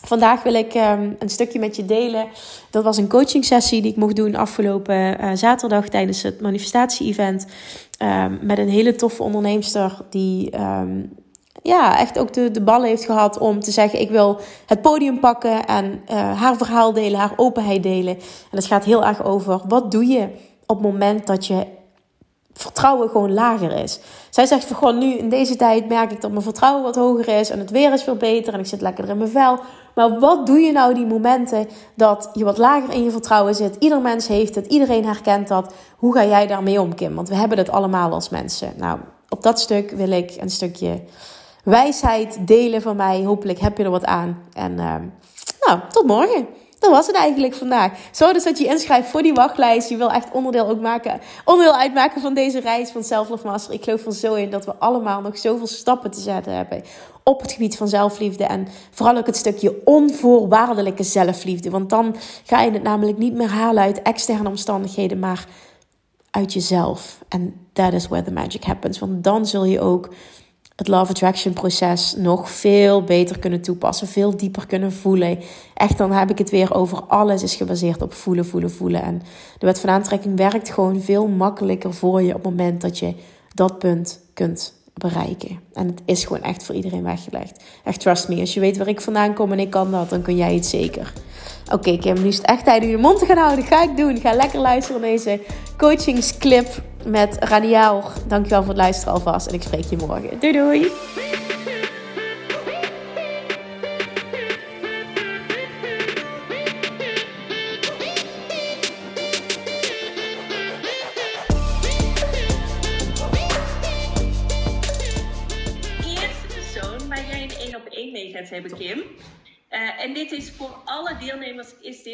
Vandaag 0.05 0.43
wil 0.43 0.53
ik 0.53 0.73
um, 0.73 1.15
een 1.19 1.29
stukje 1.29 1.59
met 1.59 1.75
je 1.75 1.85
delen. 1.85 2.27
Dat 2.69 2.83
was 2.83 2.97
een 2.97 3.07
coaching 3.09 3.45
sessie 3.45 3.81
die 3.81 3.91
ik 3.91 3.97
mocht 3.97 4.15
doen 4.15 4.35
afgelopen 4.35 4.95
uh, 4.95 5.31
zaterdag 5.33 5.87
tijdens 5.89 6.23
het 6.23 6.41
manifestatie-event. 6.41 7.45
Um, 7.99 8.39
met 8.41 8.57
een 8.57 8.69
hele 8.69 8.95
toffe 8.95 9.23
onderneemster 9.23 9.97
die 10.09 10.59
um, 10.59 11.11
ja, 11.63 11.99
echt 11.99 12.19
ook 12.19 12.33
de, 12.33 12.51
de 12.51 12.61
ballen 12.61 12.87
heeft 12.87 13.05
gehad 13.05 13.37
om 13.37 13.59
te 13.59 13.71
zeggen: 13.71 14.01
Ik 14.01 14.09
wil 14.09 14.39
het 14.65 14.81
podium 14.81 15.19
pakken 15.19 15.65
en 15.65 16.01
uh, 16.11 16.41
haar 16.41 16.57
verhaal 16.57 16.93
delen, 16.93 17.19
haar 17.19 17.33
openheid 17.35 17.83
delen. 17.83 18.15
En 18.51 18.57
het 18.57 18.65
gaat 18.65 18.83
heel 18.83 19.05
erg 19.05 19.23
over 19.23 19.61
wat 19.67 19.91
doe 19.91 20.05
je 20.05 20.27
op 20.65 20.75
het 20.75 20.91
moment 20.91 21.27
dat 21.27 21.45
je 21.45 21.65
vertrouwen 22.53 23.09
gewoon 23.09 23.33
lager 23.33 23.71
is. 23.71 23.99
Zij 24.29 24.45
zegt 24.45 24.65
van 24.65 24.75
gewoon 24.75 24.97
nu 24.97 25.13
in 25.13 25.29
deze 25.29 25.55
tijd 25.55 25.87
merk 25.87 26.11
ik 26.11 26.21
dat 26.21 26.31
mijn 26.31 26.43
vertrouwen 26.43 26.83
wat 26.83 26.95
hoger 26.95 27.27
is 27.27 27.49
en 27.49 27.59
het 27.59 27.71
weer 27.71 27.93
is 27.93 28.03
veel 28.03 28.15
beter 28.15 28.53
en 28.53 28.59
ik 28.59 28.65
zit 28.65 28.81
lekker 28.81 29.09
in 29.09 29.17
mijn 29.17 29.29
vel. 29.29 29.59
Maar 29.95 30.19
wat 30.19 30.45
doe 30.45 30.59
je 30.59 30.71
nou 30.71 30.93
die 30.93 31.05
momenten 31.05 31.67
dat 31.95 32.29
je 32.33 32.43
wat 32.43 32.57
lager 32.57 32.93
in 32.93 33.03
je 33.03 33.11
vertrouwen 33.11 33.55
zit? 33.55 33.75
Ieder 33.79 34.01
mens 34.01 34.27
heeft 34.27 34.55
het, 34.55 34.65
iedereen 34.65 35.05
herkent 35.05 35.47
dat. 35.47 35.73
Hoe 35.97 36.13
ga 36.13 36.25
jij 36.25 36.47
daarmee 36.47 36.81
om, 36.81 36.95
Kim? 36.95 37.15
Want 37.15 37.29
we 37.29 37.35
hebben 37.35 37.57
het 37.57 37.69
allemaal 37.69 38.11
als 38.11 38.29
mensen. 38.29 38.73
Nou, 38.77 38.99
op 39.29 39.43
dat 39.43 39.59
stuk 39.59 39.91
wil 39.91 40.11
ik 40.11 40.35
een 40.39 40.49
stukje 40.49 41.01
wijsheid 41.63 42.47
delen 42.47 42.81
van 42.81 42.95
mij. 42.95 43.23
Hopelijk 43.23 43.59
heb 43.59 43.77
je 43.77 43.83
er 43.83 43.89
wat 43.89 44.05
aan. 44.05 44.43
En 44.53 44.71
uh, 44.71 44.95
nou, 45.59 45.79
tot 45.89 46.05
morgen. 46.05 46.47
Dat 46.79 46.91
was 46.91 47.07
het 47.07 47.15
eigenlijk 47.15 47.53
vandaag. 47.53 47.91
Zorg 48.11 48.33
dus 48.33 48.43
dat 48.43 48.57
je 48.57 48.65
inschrijft 48.65 49.09
voor 49.09 49.21
die 49.21 49.33
wachtlijst. 49.33 49.89
Je 49.89 49.97
wil 49.97 50.11
echt 50.11 50.31
onderdeel 50.31 50.67
ook 50.67 50.81
maken, 50.81 51.19
onderdeel 51.45 51.77
uitmaken 51.77 52.21
van 52.21 52.33
deze 52.33 52.59
reis 52.59 52.89
van 52.89 53.03
Self 53.03 53.29
Love 53.29 53.47
Master. 53.47 53.73
Ik 53.73 53.83
geloof 53.83 54.05
er 54.05 54.13
zo 54.13 54.33
in 54.33 54.49
dat 54.49 54.65
we 54.65 54.75
allemaal 54.75 55.21
nog 55.21 55.37
zoveel 55.37 55.67
stappen 55.67 56.11
te 56.11 56.19
zetten 56.19 56.55
hebben 56.55 56.83
op 57.23 57.41
het 57.41 57.51
gebied 57.51 57.77
van 57.77 57.87
zelfliefde. 57.87 58.43
En 58.43 58.67
vooral 58.91 59.17
ook 59.17 59.25
het 59.25 59.37
stukje 59.37 59.81
onvoorwaardelijke 59.85 61.03
zelfliefde. 61.03 61.69
Want 61.69 61.89
dan 61.89 62.15
ga 62.43 62.61
je 62.61 62.71
het 62.71 62.83
namelijk 62.83 63.17
niet 63.17 63.33
meer 63.33 63.49
halen 63.49 63.83
uit 63.83 64.01
externe 64.01 64.49
omstandigheden, 64.49 65.19
maar 65.19 65.45
uit 66.31 66.53
jezelf. 66.53 67.23
En 67.29 67.67
that 67.73 67.93
is 67.93 68.07
where 68.07 68.25
the 68.25 68.31
magic 68.31 68.63
happens. 68.63 68.99
Want 68.99 69.23
dan 69.23 69.45
zul 69.45 69.65
je 69.65 69.81
ook 69.81 70.09
het 70.83 70.91
Love 70.91 71.11
Attraction 71.11 71.53
proces 71.53 72.15
nog 72.17 72.49
veel 72.49 73.03
beter 73.03 73.39
kunnen 73.39 73.61
toepassen, 73.61 74.07
veel 74.07 74.37
dieper 74.37 74.67
kunnen 74.67 74.91
voelen. 74.91 75.39
Echt, 75.73 75.97
dan 75.97 76.11
heb 76.11 76.29
ik 76.29 76.37
het 76.37 76.49
weer 76.49 76.73
over 76.73 77.03
alles 77.03 77.43
is 77.43 77.55
gebaseerd 77.55 78.01
op 78.01 78.13
voelen, 78.13 78.45
voelen, 78.45 78.71
voelen. 78.71 79.03
En 79.03 79.21
de 79.57 79.65
wet 79.65 79.79
van 79.79 79.89
aantrekking 79.89 80.37
werkt 80.37 80.69
gewoon 80.69 81.01
veel 81.01 81.27
makkelijker 81.27 81.93
voor 81.93 82.21
je 82.21 82.35
op 82.35 82.43
het 82.43 82.43
moment 82.43 82.81
dat 82.81 82.99
je 82.99 83.15
dat 83.53 83.79
punt 83.79 84.19
kunt 84.33 84.73
bereiken. 84.93 85.59
En 85.73 85.87
het 85.87 86.01
is 86.05 86.25
gewoon 86.25 86.43
echt 86.43 86.63
voor 86.63 86.75
iedereen 86.75 87.03
weggelegd. 87.03 87.63
Echt 87.83 87.99
trust 87.99 88.27
me, 88.27 88.39
als 88.39 88.53
je 88.53 88.59
weet 88.59 88.77
waar 88.77 88.87
ik 88.87 89.01
vandaan 89.01 89.33
kom 89.33 89.51
en 89.51 89.59
ik 89.59 89.69
kan 89.69 89.91
dat, 89.91 90.09
dan 90.09 90.21
kun 90.21 90.35
jij 90.35 90.53
het 90.53 90.65
zeker. 90.65 91.13
Oké 91.71 91.97
Kim, 91.97 92.21
nu 92.21 92.29
het 92.29 92.41
echt 92.41 92.63
tijd 92.63 92.83
om 92.83 92.89
je 92.89 92.97
mond 92.97 93.19
te 93.19 93.25
gaan 93.25 93.37
houden. 93.37 93.65
ga 93.65 93.83
ik 93.83 93.97
doen. 93.97 94.17
Ga 94.17 94.33
lekker 94.33 94.59
luisteren 94.59 95.01
naar 95.01 95.09
deze 95.09 95.39
coachingsclip 95.77 96.81
met 97.05 97.37
Raniel. 97.39 98.03
Dankjewel 98.27 98.59
voor 98.59 98.73
het 98.73 98.81
luisteren 98.81 99.13
alvast 99.13 99.47
en 99.47 99.53
ik 99.53 99.63
spreek 99.63 99.85
je 99.89 99.97
morgen. 99.97 100.39
Doei 100.39 100.53
doei! 100.53 100.91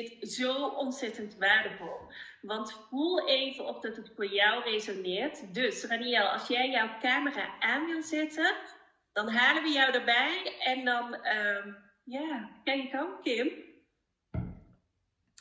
Dit 0.01 0.31
zo 0.31 0.65
ontzettend 0.65 1.37
waardevol. 1.37 1.97
Want 2.41 2.85
voel 2.89 3.27
even 3.27 3.65
of 3.65 3.79
dat 3.79 3.95
het 3.95 4.11
voor 4.15 4.27
jou 4.27 4.63
resoneert. 4.63 5.53
Dus 5.53 5.83
Raniel, 5.83 6.27
als 6.27 6.47
jij 6.47 6.69
jouw 6.69 6.89
camera 7.01 7.59
aan 7.59 7.85
wil 7.85 8.01
zetten, 8.01 8.55
dan 9.13 9.29
halen 9.29 9.63
we 9.63 9.69
jou 9.69 9.91
erbij. 9.91 10.57
En 10.59 10.85
dan, 10.85 11.13
uh, 11.13 11.73
ja, 12.03 12.49
je 12.63 12.89
komen, 12.91 13.21
Kim. 13.23 13.67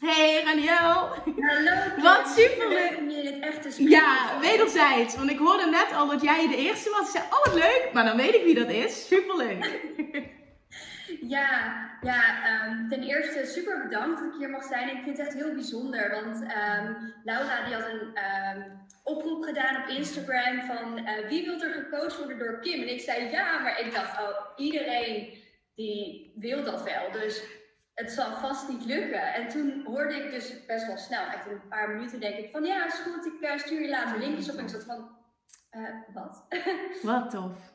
Hey 0.01 0.43
Raniel! 0.45 1.09
Hallo! 1.41 1.97
Wat 2.09 2.29
superleuk! 2.29 2.97
om 2.97 3.11
je 3.11 3.23
dit 3.23 3.39
echt 3.41 3.63
te 3.63 3.71
spreken. 3.71 3.93
Ja, 3.93 4.41
wederzijds. 4.41 5.17
Want 5.17 5.31
ik 5.31 5.39
hoorde 5.39 5.67
net 5.71 5.93
al 5.95 6.07
dat 6.07 6.23
jij 6.23 6.49
de 6.49 6.57
eerste 6.57 6.91
was. 6.91 7.01
Ik 7.01 7.07
zei, 7.07 7.25
oh 7.25 7.45
wat 7.45 7.55
leuk! 7.55 7.91
Maar 7.93 8.05
dan 8.05 8.17
weet 8.17 8.35
ik 8.35 8.45
wie 8.45 8.55
dat 8.55 8.71
is. 8.71 9.07
Superleuk! 9.07 9.81
Ja, 11.21 11.75
ja 12.01 12.21
um, 12.67 12.89
ten 12.89 13.03
eerste 13.03 13.47
super 13.47 13.83
bedankt 13.83 14.19
dat 14.19 14.33
ik 14.33 14.39
hier 14.39 14.51
mag 14.51 14.65
zijn. 14.65 14.97
Ik 14.97 15.03
vind 15.03 15.19
het 15.19 15.27
echt 15.27 15.37
heel 15.37 15.55
bijzonder, 15.55 16.11
want 16.11 16.41
um, 16.41 17.15
Laura 17.25 17.65
die 17.65 17.75
had 17.75 17.89
een 17.89 18.19
um, 18.57 18.87
oproep 19.05 19.45
gedaan 19.45 19.83
op 19.83 19.89
Instagram 19.89 20.61
van 20.61 20.99
uh, 20.99 21.29
wie 21.29 21.45
wil 21.45 21.61
er 21.61 21.73
gecoacht 21.73 22.19
worden 22.19 22.39
door 22.39 22.61
Kim? 22.61 22.83
En 22.83 22.93
ik 22.93 23.01
zei 23.01 23.31
ja, 23.31 23.59
maar 23.59 23.81
ik 23.81 23.95
dacht, 23.95 24.21
oh, 24.21 24.37
iedereen 24.57 25.39
die 25.75 26.33
wil 26.37 26.65
dat 26.65 26.83
wel. 26.83 27.13
Dus 27.13 27.43
het 27.95 28.11
zal 28.11 28.37
vast 28.37 28.69
niet 28.69 28.85
lukken. 28.85 29.35
En 29.35 29.49
toen 29.49 29.83
hoorde 29.85 30.15
ik 30.15 30.31
dus 30.31 30.67
best 30.67 30.87
wel 30.87 30.97
snel, 30.97 31.27
echt 31.27 31.47
in 31.47 31.53
een 31.53 31.69
paar 31.69 31.89
minuten 31.89 32.21
denk 32.21 32.37
ik 32.37 32.51
van 32.51 32.65
ja, 32.65 32.87
is 32.87 32.95
goed, 32.95 33.27
ik 33.27 33.41
uh, 33.41 33.59
stuur 33.59 33.81
je 33.81 33.89
later 33.89 34.19
linkjes 34.19 34.51
op. 34.51 34.57
En 34.57 34.65
ik 34.65 34.71
zat 34.71 34.85
van, 34.85 35.17
uh, 35.71 35.89
wat? 36.15 36.47
Wat 37.03 37.31
tof. 37.31 37.73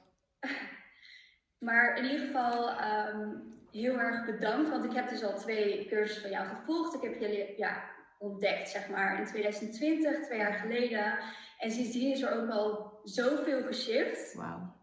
Maar 1.64 1.98
in 1.98 2.04
ieder 2.04 2.26
geval 2.26 2.70
um, 2.70 3.54
heel 3.72 4.00
erg 4.00 4.26
bedankt, 4.26 4.70
want 4.70 4.86
ik 4.86 4.94
heb 4.94 5.10
dus 5.10 5.24
al 5.24 5.38
twee 5.38 5.88
cursussen 5.90 6.22
van 6.22 6.32
jou 6.32 6.48
gevolgd. 6.48 6.96
Ik 6.96 7.02
heb 7.02 7.20
jullie 7.20 7.54
ja, 7.58 7.84
ontdekt, 8.20 8.70
zeg 8.70 8.90
maar, 8.90 9.20
in 9.20 9.26
2020, 9.26 10.26
twee 10.26 10.40
jaar 10.40 10.54
geleden. 10.54 11.20
En 11.58 11.72
sindsdien 11.72 12.12
is 12.12 12.22
er 12.22 12.42
ook 12.42 12.50
al 12.50 13.00
zoveel 13.04 13.64
geshift. 13.64 14.34
Wauw. 14.34 14.82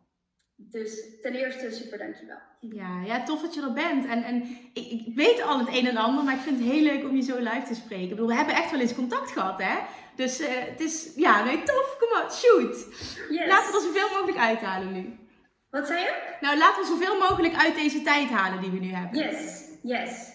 Dus 0.56 1.20
ten 1.22 1.34
eerste 1.34 1.70
super 1.70 1.99
dankjewel. 1.99 2.38
Ja, 2.60 3.02
ja, 3.02 3.22
tof 3.22 3.40
dat 3.40 3.54
je 3.54 3.62
er 3.62 3.72
bent. 3.72 4.06
En, 4.06 4.22
en 4.22 4.42
ik, 4.72 4.90
ik, 4.90 5.14
weet 5.14 5.42
al 5.42 5.58
het 5.58 5.68
een 5.68 5.87
en 5.87 5.96
ander, 5.96 6.25
maar 6.25 6.34
ik 6.34 6.40
vind 6.40 6.58
het 6.58 6.68
heel 6.68 6.82
leuk 6.82 7.04
om 7.04 7.16
je 7.16 7.22
zo 7.22 7.38
live 7.38 7.62
te 7.66 7.75
spreken. 7.75 8.04
Ik 8.04 8.10
bedoel, 8.10 8.26
we 8.26 8.34
hebben 8.34 8.54
echt 8.54 8.70
wel 8.70 8.80
eens 8.80 8.94
contact 8.94 9.30
gehad, 9.30 9.62
hè? 9.62 9.78
Dus 10.16 10.40
uh, 10.40 10.49
het 10.50 10.80
is, 10.80 11.12
ja, 11.16 11.44
nee, 11.44 11.62
tof. 11.62 11.96
Kom 11.99 12.22
op, 12.22 12.30
shoot. 12.30 12.76
Yes. 13.30 13.46
Laten 13.46 13.70
we 13.70 13.76
er 13.76 13.82
zoveel 13.82 14.08
mogelijk 14.08 14.38
uithalen 14.38 14.92
nu. 14.92 15.18
Wat 15.70 15.86
zei 15.86 16.00
je? 16.00 16.36
Nou, 16.40 16.58
laten 16.58 16.82
we 16.82 16.88
zoveel 16.88 17.18
mogelijk 17.18 17.54
uit 17.54 17.74
deze 17.74 18.02
tijd 18.02 18.28
halen 18.28 18.60
die 18.60 18.70
we 18.70 18.78
nu 18.78 18.92
hebben. 18.92 19.18
Yes, 19.18 19.68
yes. 19.82 20.32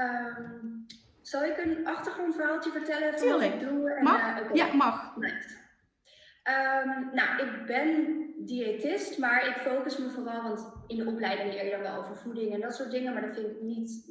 Um, 0.00 0.86
zal 1.22 1.44
ik 1.44 1.58
een 1.58 1.86
achtergrondverhaaltje 1.86 2.70
vertellen? 2.70 3.18
Van 3.18 3.28
Tuurlijk. 3.28 3.52
Wat 3.52 3.62
ik 3.62 3.68
doe? 3.68 3.90
En, 3.90 4.04
mag? 4.04 4.40
Uh, 4.40 4.54
Ja, 4.54 4.74
mag. 4.74 5.16
Um, 5.16 7.10
nou, 7.12 7.42
ik 7.42 7.66
ben 7.66 8.16
diëtist, 8.38 9.18
maar 9.18 9.46
ik 9.46 9.56
focus 9.56 9.98
me 9.98 10.10
vooral, 10.10 10.42
want 10.42 10.72
in 10.86 10.96
de 10.96 11.06
opleiding 11.06 11.52
leer 11.52 11.64
je 11.64 11.70
dan 11.70 11.80
wel 11.80 11.96
over 11.96 12.16
voeding 12.16 12.54
en 12.54 12.60
dat 12.60 12.74
soort 12.74 12.90
dingen, 12.90 13.12
maar 13.12 13.22
dat 13.22 13.34
vind 13.34 13.46
ik 13.46 13.60
niet 13.62 14.10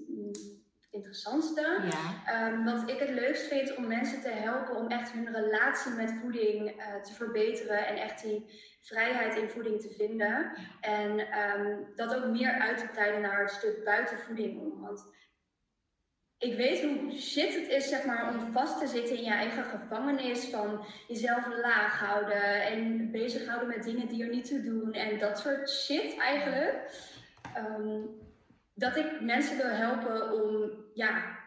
interessantste. 0.96 1.82
Ja. 1.90 2.48
Um, 2.48 2.66
wat 2.66 2.90
ik 2.90 3.00
het 3.00 3.10
leukst 3.10 3.48
vind 3.48 3.76
om 3.76 3.88
mensen 3.88 4.22
te 4.22 4.30
helpen 4.30 4.76
om 4.76 4.88
echt 4.88 5.12
hun 5.12 5.34
relatie 5.34 5.92
met 5.92 6.14
voeding 6.22 6.70
uh, 6.70 7.02
te 7.02 7.14
verbeteren 7.14 7.88
en 7.88 7.96
echt 7.96 8.24
die 8.24 8.46
vrijheid 8.82 9.36
in 9.36 9.50
voeding 9.50 9.82
te 9.82 9.94
vinden. 9.98 10.52
En 10.82 11.20
um, 11.20 11.88
dat 11.96 12.16
ook 12.16 12.26
meer 12.26 12.52
uit 12.52 12.78
te 12.78 12.88
breiden 12.88 13.22
naar 13.22 13.42
het 13.42 13.52
stuk 13.52 13.84
buiten 13.84 14.20
voeding 14.20 14.60
om. 14.60 14.82
Want 14.82 15.14
ik 16.38 16.56
weet 16.56 16.82
hoe 16.82 17.12
shit 17.12 17.56
het 17.56 17.68
is, 17.68 17.90
zeg 17.90 18.06
maar, 18.06 18.30
om 18.30 18.52
vast 18.52 18.80
te 18.80 18.88
zitten 18.88 19.18
in 19.18 19.24
je 19.24 19.32
eigen 19.32 19.64
gevangenis 19.64 20.46
van 20.46 20.86
jezelf 21.08 21.48
laag 21.62 22.00
houden 22.00 22.62
en 22.62 23.12
bezighouden 23.12 23.68
met 23.68 23.84
dingen 23.84 24.08
die 24.08 24.24
er 24.24 24.30
niet 24.30 24.48
toe 24.48 24.62
doen 24.62 24.94
en 24.94 25.20
dat 25.20 25.40
soort 25.40 25.70
shit 25.70 26.18
eigenlijk. 26.18 26.92
Um, 27.58 28.24
dat 28.76 28.96
ik 28.96 29.22
mensen 29.22 29.58
wil 29.58 29.70
helpen 29.70 30.32
om 30.32 30.72
ja, 30.94 31.38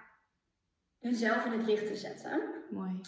hunzelf 1.00 1.44
in 1.44 1.52
het 1.52 1.66
licht 1.66 1.86
te 1.86 1.96
zetten. 1.96 2.42
Mooi. 2.70 3.00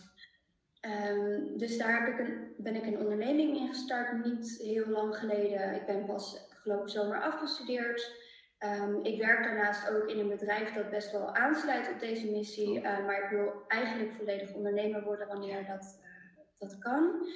Um, 1.11 1.59
dus 1.59 1.79
daar 1.79 2.05
heb 2.05 2.15
ik 2.15 2.29
een, 2.29 2.55
ben 2.57 2.75
ik 2.75 2.87
een 2.87 2.99
onderneming 2.99 3.57
in 3.57 3.69
gestart, 3.69 4.25
niet 4.25 4.59
heel 4.59 4.87
lang 4.87 5.17
geleden. 5.17 5.75
Ik 5.75 5.87
ben 5.87 6.05
pas 6.05 6.49
afgelopen 6.51 6.91
zomer 6.91 7.23
afgestudeerd. 7.23 8.29
Um, 8.59 9.05
ik 9.05 9.21
werk 9.21 9.45
daarnaast 9.45 9.91
ook 9.91 10.09
in 10.09 10.19
een 10.19 10.29
bedrijf 10.29 10.73
dat 10.73 10.91
best 10.91 11.13
wel 11.13 11.35
aansluit 11.35 11.91
op 11.93 12.01
deze 12.01 12.31
missie. 12.31 12.77
Uh, 12.77 12.83
maar 12.83 13.25
ik 13.25 13.31
wil 13.31 13.65
eigenlijk 13.69 14.13
volledig 14.13 14.53
ondernemer 14.53 15.03
worden 15.03 15.29
wanneer 15.29 15.67
dat, 15.67 16.01
uh, 16.01 16.43
dat 16.59 16.79
kan. 16.79 17.27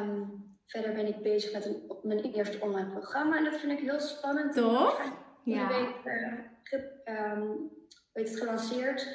Um, 0.00 0.56
verder 0.66 0.94
ben 0.94 1.06
ik 1.06 1.22
bezig 1.22 1.52
met 1.52 1.64
een, 1.64 1.98
mijn 2.02 2.20
eerste 2.20 2.60
online 2.60 2.90
programma 2.90 3.36
en 3.36 3.44
dat 3.44 3.56
vind 3.56 3.72
ik 3.72 3.78
heel 3.78 4.00
spannend. 4.00 4.54
Toch? 4.54 5.23
Ja. 5.44 5.68
week 5.68 5.94
uh, 6.04 7.32
um, 7.32 7.70
het 8.12 8.36
gelanceerd. 8.38 9.08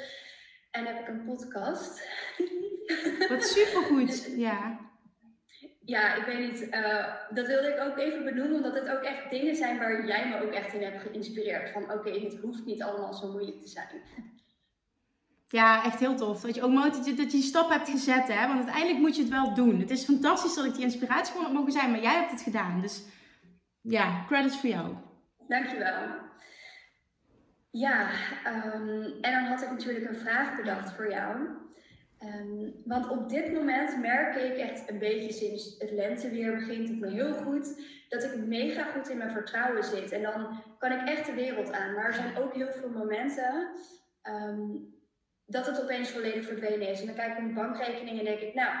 En 0.70 0.86
heb 0.86 1.00
ik 1.00 1.08
een 1.08 1.24
podcast. 1.24 2.08
Wat 3.28 3.44
supergoed, 3.44 4.32
ja. 4.36 4.88
Ja, 5.84 6.14
ik 6.14 6.24
weet 6.24 6.50
niet. 6.50 6.74
Uh, 6.74 7.14
dat 7.30 7.46
wilde 7.46 7.68
ik 7.68 7.80
ook 7.80 7.98
even 7.98 8.24
benoemen, 8.24 8.56
omdat 8.56 8.74
het 8.74 8.88
ook 8.88 9.02
echt 9.02 9.30
dingen 9.30 9.56
zijn 9.56 9.78
waar 9.78 10.06
jij 10.06 10.28
me 10.28 10.42
ook 10.42 10.52
echt 10.52 10.72
in 10.72 10.82
hebt 10.82 11.02
geïnspireerd. 11.02 11.70
Van 11.70 11.82
oké, 11.82 11.92
okay, 11.92 12.20
het 12.20 12.38
hoeft 12.42 12.64
niet 12.64 12.82
allemaal 12.82 13.14
zo 13.14 13.30
moeilijk 13.30 13.60
te 13.60 13.68
zijn. 13.68 14.02
Ja, 15.48 15.84
echt 15.84 15.98
heel 15.98 16.14
tof. 16.14 16.40
Dat 16.40 16.54
je 16.54 16.62
ook 16.62 16.82
dat 16.82 17.06
je, 17.06 17.14
dat 17.14 17.24
je 17.24 17.38
die 17.38 17.42
stap 17.42 17.70
hebt 17.70 17.88
gezet, 17.88 18.28
hè. 18.28 18.46
Want 18.46 18.58
uiteindelijk 18.58 18.98
moet 18.98 19.16
je 19.16 19.22
het 19.22 19.30
wel 19.30 19.54
doen. 19.54 19.80
Het 19.80 19.90
is 19.90 20.04
fantastisch 20.04 20.54
dat 20.54 20.64
ik 20.64 20.74
die 20.74 20.82
inspiratie 20.82 21.32
gewoon 21.32 21.44
heb 21.44 21.54
mogen 21.54 21.72
zijn, 21.72 21.90
maar 21.90 22.02
jij 22.02 22.14
hebt 22.14 22.30
het 22.30 22.42
gedaan. 22.42 22.80
Dus 22.80 23.02
ja, 23.80 24.24
credits 24.26 24.60
voor 24.60 24.68
jou. 24.68 24.94
Dankjewel. 25.50 26.08
Ja, 27.70 28.10
um, 28.46 29.02
en 29.20 29.32
dan 29.32 29.44
had 29.44 29.62
ik 29.62 29.70
natuurlijk 29.70 30.08
een 30.08 30.18
vraag 30.18 30.56
bedacht 30.56 30.92
voor 30.92 31.10
jou. 31.10 31.36
Um, 32.24 32.82
want 32.84 33.08
op 33.08 33.28
dit 33.28 33.52
moment 33.52 34.00
merk 34.00 34.34
ik 34.34 34.56
echt 34.56 34.90
een 34.90 34.98
beetje 34.98 35.32
sinds 35.32 35.78
het 35.78 35.90
lenteweer 35.90 36.54
begint 36.54 36.88
het 36.88 37.00
me 37.00 37.08
heel 37.08 37.32
goed 37.32 37.82
dat 38.08 38.24
ik 38.24 38.36
mega 38.36 38.82
goed 38.82 39.08
in 39.08 39.18
mijn 39.18 39.30
vertrouwen 39.30 39.84
zit. 39.84 40.12
En 40.12 40.22
dan 40.22 40.62
kan 40.78 40.92
ik 40.92 41.08
echt 41.08 41.26
de 41.26 41.34
wereld 41.34 41.72
aan. 41.72 41.94
Maar 41.94 42.04
er 42.04 42.14
zijn 42.14 42.36
ook 42.36 42.54
heel 42.54 42.70
veel 42.70 42.90
momenten 42.90 43.68
um, 44.22 44.94
dat 45.46 45.66
het 45.66 45.82
opeens 45.82 46.10
volledig 46.10 46.46
verdwenen 46.46 46.88
is. 46.88 47.00
En 47.00 47.06
dan 47.06 47.14
kijk 47.14 47.30
ik 47.30 47.36
op 47.36 47.42
mijn 47.42 47.54
bankrekening 47.54 48.18
en 48.18 48.24
denk 48.24 48.40
ik, 48.40 48.54
nou, 48.54 48.74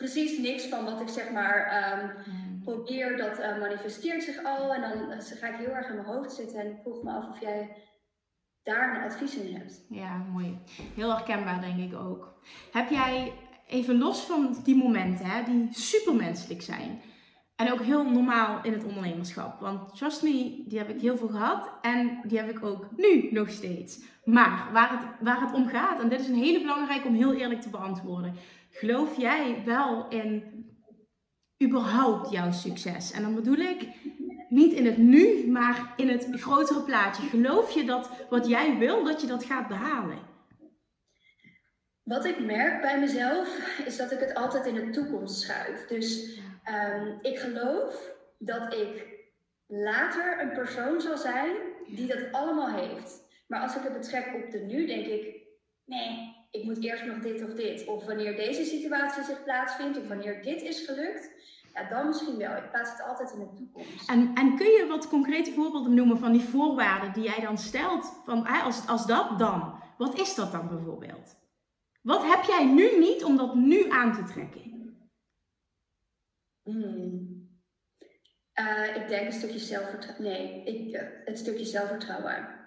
precies 0.00 0.38
niks 0.38 0.66
van 0.66 0.84
wat 0.84 1.00
ik 1.00 1.08
zeg 1.08 1.30
maar 1.30 1.58
um, 1.92 2.60
probeer, 2.64 3.16
dat 3.16 3.38
uh, 3.38 3.58
manifesteert 3.58 4.22
zich 4.22 4.44
al. 4.44 4.74
En 4.74 4.80
dan 4.80 5.10
uh, 5.10 5.16
ga 5.40 5.46
ik 5.46 5.56
heel 5.56 5.74
erg 5.74 5.88
in 5.88 5.94
mijn 5.94 6.06
hoofd 6.06 6.32
zitten 6.32 6.60
en 6.60 6.78
vroeg 6.82 7.02
me 7.02 7.10
af 7.10 7.28
of 7.28 7.40
jij 7.40 7.76
daar 8.62 8.96
een 8.96 9.02
advies 9.02 9.36
in 9.36 9.54
hebt. 9.54 9.84
Ja, 9.88 10.16
mooi. 10.16 10.58
Heel 10.94 11.14
herkenbaar 11.16 11.60
denk 11.60 11.92
ik 11.92 11.98
ook. 11.98 12.40
Heb 12.72 12.90
jij, 12.90 13.32
even 13.66 13.98
los 13.98 14.20
van 14.20 14.56
die 14.64 14.76
momenten 14.76 15.26
hè, 15.26 15.44
die 15.44 15.68
supermenselijk 15.70 16.62
zijn, 16.62 17.00
En 17.56 17.72
ook 17.72 17.82
heel 17.82 18.10
normaal 18.10 18.58
in 18.62 18.72
het 18.72 18.84
ondernemerschap. 18.84 19.60
Want 19.60 19.96
trust 19.96 20.22
me, 20.22 20.64
die 20.66 20.78
heb 20.78 20.88
ik 20.88 21.00
heel 21.00 21.16
veel 21.16 21.28
gehad. 21.28 21.70
En 21.80 22.20
die 22.22 22.38
heb 22.38 22.50
ik 22.50 22.64
ook 22.64 22.88
nu 22.96 23.28
nog 23.30 23.50
steeds. 23.50 24.00
Maar 24.24 24.68
waar 24.72 24.90
het, 24.90 25.08
waar 25.20 25.40
het 25.40 25.54
om 25.54 25.66
gaat, 25.66 26.00
en 26.00 26.08
dit 26.08 26.20
is 26.20 26.28
een 26.28 26.44
hele 26.44 26.60
belangrijke 26.60 27.08
om 27.08 27.14
heel 27.14 27.34
eerlijk 27.34 27.60
te 27.60 27.70
beantwoorden. 27.70 28.34
Geloof 28.80 29.16
jij 29.16 29.62
wel 29.64 30.08
in 30.08 30.42
überhaupt 31.62 32.30
jouw 32.30 32.52
succes? 32.52 33.12
En 33.12 33.22
dan 33.22 33.34
bedoel 33.34 33.56
ik 33.56 33.88
niet 34.48 34.72
in 34.72 34.86
het 34.86 34.96
nu, 34.96 35.50
maar 35.50 35.92
in 35.96 36.08
het 36.08 36.28
grotere 36.30 36.82
plaatje. 36.82 37.22
Geloof 37.22 37.70
je 37.70 37.84
dat 37.84 38.10
wat 38.30 38.48
jij 38.48 38.78
wil, 38.78 39.04
dat 39.04 39.20
je 39.20 39.26
dat 39.26 39.44
gaat 39.44 39.68
behalen? 39.68 40.18
Wat 42.02 42.24
ik 42.24 42.44
merk 42.44 42.80
bij 42.80 43.00
mezelf 43.00 43.78
is 43.86 43.96
dat 43.96 44.12
ik 44.12 44.18
het 44.18 44.34
altijd 44.34 44.66
in 44.66 44.74
de 44.74 44.90
toekomst 44.90 45.40
schuif. 45.40 45.86
Dus 45.86 46.38
um, 46.68 47.18
ik 47.22 47.38
geloof 47.38 48.10
dat 48.38 48.74
ik 48.74 49.18
later 49.66 50.40
een 50.40 50.52
persoon 50.52 51.00
zal 51.00 51.16
zijn 51.16 51.56
die 51.86 52.06
dat 52.06 52.32
allemaal 52.32 52.70
heeft. 52.70 53.24
Maar 53.46 53.60
als 53.60 53.76
ik 53.76 53.82
het 53.82 53.92
betrek 53.92 54.34
op 54.44 54.50
de 54.50 54.58
nu, 54.58 54.86
denk 54.86 55.06
ik, 55.06 55.40
nee, 55.84 56.39
ik 56.50 56.64
moet 56.64 56.84
eerst 56.84 57.04
nog 57.04 57.18
dit 57.18 57.42
of 57.42 57.54
dit. 57.54 57.86
Of 57.86 58.04
wanneer 58.04 58.36
deze 58.36 58.64
situatie 58.64 59.22
zich 59.22 59.42
plaatsvindt, 59.44 59.98
of 59.98 60.08
wanneer 60.08 60.42
dit 60.42 60.62
is 60.62 60.84
gelukt. 60.84 61.30
Ja, 61.74 61.88
dan 61.88 62.06
misschien 62.06 62.36
wel. 62.36 62.56
Ik 62.56 62.70
plaats 62.70 62.90
het 62.90 63.02
altijd 63.02 63.32
in 63.32 63.38
de 63.38 63.54
toekomst. 63.54 64.08
En, 64.08 64.34
en 64.34 64.56
kun 64.56 64.66
je 64.66 64.86
wat 64.88 65.08
concrete 65.08 65.52
voorbeelden 65.52 65.94
noemen 65.94 66.18
van 66.18 66.32
die 66.32 66.40
voorwaarden 66.40 67.12
die 67.12 67.22
jij 67.22 67.40
dan 67.40 67.58
stelt? 67.58 68.20
Van, 68.24 68.46
als, 68.46 68.86
als 68.86 69.06
dat 69.06 69.38
dan, 69.38 69.82
wat 69.98 70.18
is 70.18 70.34
dat 70.34 70.52
dan 70.52 70.68
bijvoorbeeld? 70.68 71.38
Wat 72.02 72.22
heb 72.22 72.44
jij 72.44 72.64
nu 72.64 72.98
niet 72.98 73.24
om 73.24 73.36
dat 73.36 73.54
nu 73.54 73.90
aan 73.90 74.12
te 74.12 74.32
trekken? 74.32 74.68
Hmm. 76.62 77.38
Uh, 78.54 78.96
ik 78.96 79.08
denk 79.08 79.26
een 79.26 79.32
stukje 79.32 79.58
zelfvertrouwen. 79.58 80.24
Nee, 80.24 80.64
ik, 80.64 80.94
uh, 80.94 81.08
het 81.24 81.38
stukje 81.38 81.64
zelfvertrouwen. 81.64 82.59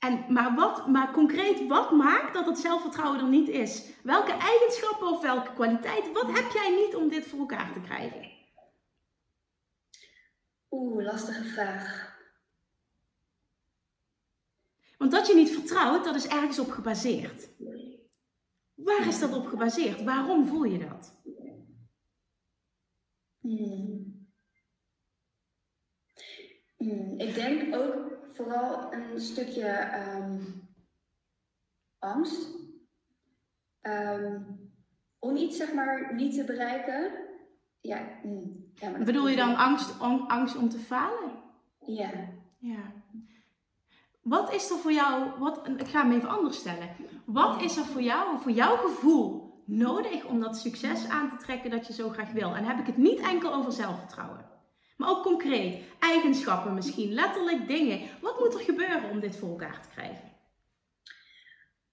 En, 0.00 0.32
maar, 0.32 0.54
wat, 0.54 0.86
maar 0.86 1.12
concreet, 1.12 1.66
wat 1.66 1.90
maakt 1.90 2.34
dat 2.34 2.46
het 2.46 2.58
zelfvertrouwen 2.58 3.20
er 3.20 3.28
niet 3.28 3.48
is? 3.48 3.92
Welke 4.02 4.32
eigenschappen 4.32 5.08
of 5.08 5.22
welke 5.22 5.52
kwaliteiten, 5.52 6.12
wat 6.12 6.26
heb 6.26 6.50
jij 6.52 6.74
niet 6.84 6.96
om 6.96 7.08
dit 7.08 7.26
voor 7.26 7.38
elkaar 7.38 7.72
te 7.72 7.80
krijgen? 7.80 8.30
Oeh, 10.70 11.04
lastige 11.04 11.44
vraag. 11.44 12.18
Want 14.98 15.12
dat 15.12 15.26
je 15.26 15.34
niet 15.34 15.50
vertrouwt, 15.50 16.04
dat 16.04 16.14
is 16.14 16.26
ergens 16.26 16.58
op 16.58 16.70
gebaseerd. 16.70 17.48
Waar 18.74 19.06
is 19.06 19.18
dat 19.18 19.34
op 19.34 19.46
gebaseerd? 19.46 20.02
Waarom 20.02 20.46
voel 20.46 20.64
je 20.64 20.78
dat? 20.78 21.22
Hmm. 23.40 24.28
Hmm. 26.76 27.18
Ik 27.18 27.34
denk 27.34 27.74
ook 27.74 28.19
vooral 28.32 28.92
een 28.92 29.20
stukje 29.20 29.88
um, 30.16 30.68
angst. 31.98 32.48
Um, 33.82 34.60
om 35.18 35.36
iets 35.36 35.56
zeg 35.56 35.72
maar 35.72 36.14
niet 36.14 36.34
te 36.34 36.44
bereiken. 36.44 37.12
Ja, 37.80 37.98
hmm. 38.22 38.64
ja 38.74 38.90
Bedoel 39.04 39.28
je 39.28 39.36
dan 39.36 39.56
angst, 39.56 40.00
om, 40.00 40.24
angst 40.28 40.56
om 40.56 40.68
te 40.68 40.78
falen? 40.78 41.32
Ja. 41.78 42.10
ja. 42.58 42.92
Wat 44.22 44.52
is 44.52 44.70
er 44.70 44.76
voor 44.76 44.92
jou, 44.92 45.38
wat, 45.38 45.68
ik 45.76 45.88
ga 45.88 46.02
hem 46.02 46.12
even 46.12 46.28
anders 46.28 46.58
stellen. 46.58 46.88
Wat 47.24 47.62
is 47.62 47.76
er 47.76 47.84
voor 47.84 48.02
jou, 48.02 48.38
voor 48.38 48.52
jouw 48.52 48.76
gevoel, 48.76 49.54
nodig 49.66 50.24
om 50.24 50.40
dat 50.40 50.58
succes 50.58 51.08
aan 51.08 51.28
te 51.28 51.36
trekken 51.36 51.70
dat 51.70 51.86
je 51.86 51.92
zo 51.92 52.08
graag 52.08 52.32
wil? 52.32 52.54
En 52.54 52.64
heb 52.64 52.78
ik 52.78 52.86
het 52.86 52.96
niet 52.96 53.20
enkel 53.20 53.54
over 53.54 53.72
zelfvertrouwen, 53.72 54.44
maar 55.00 55.08
ook 55.08 55.22
concreet, 55.22 55.82
eigenschappen 55.98 56.74
misschien, 56.74 57.12
letterlijk 57.12 57.68
dingen. 57.68 58.00
Wat 58.20 58.38
moet 58.38 58.54
er 58.54 58.60
gebeuren 58.60 59.10
om 59.10 59.20
dit 59.20 59.36
voor 59.36 59.48
elkaar 59.48 59.80
te 59.80 59.88
krijgen? 59.94 60.30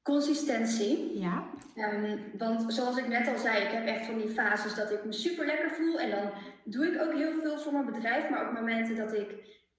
Consistentie. 0.01 1.19
Ja. 1.19 1.43
Um, 1.75 2.19
want 2.37 2.73
zoals 2.73 2.97
ik 2.97 3.07
net 3.07 3.27
al 3.27 3.37
zei, 3.37 3.63
ik 3.63 3.71
heb 3.71 3.85
echt 3.85 4.05
van 4.05 4.17
die 4.17 4.29
fases 4.29 4.75
dat 4.75 4.91
ik 4.91 5.05
me 5.05 5.13
super 5.13 5.46
lekker 5.46 5.72
voel. 5.72 6.00
En 6.00 6.09
dan 6.09 6.31
doe 6.63 6.87
ik 6.87 7.01
ook 7.01 7.13
heel 7.13 7.41
veel 7.41 7.57
voor 7.59 7.74
mijn 7.74 7.85
bedrijf. 7.85 8.29
Maar 8.29 8.48
ook 8.48 8.53
momenten 8.53 8.96
dat 8.96 9.13
ik 9.13 9.29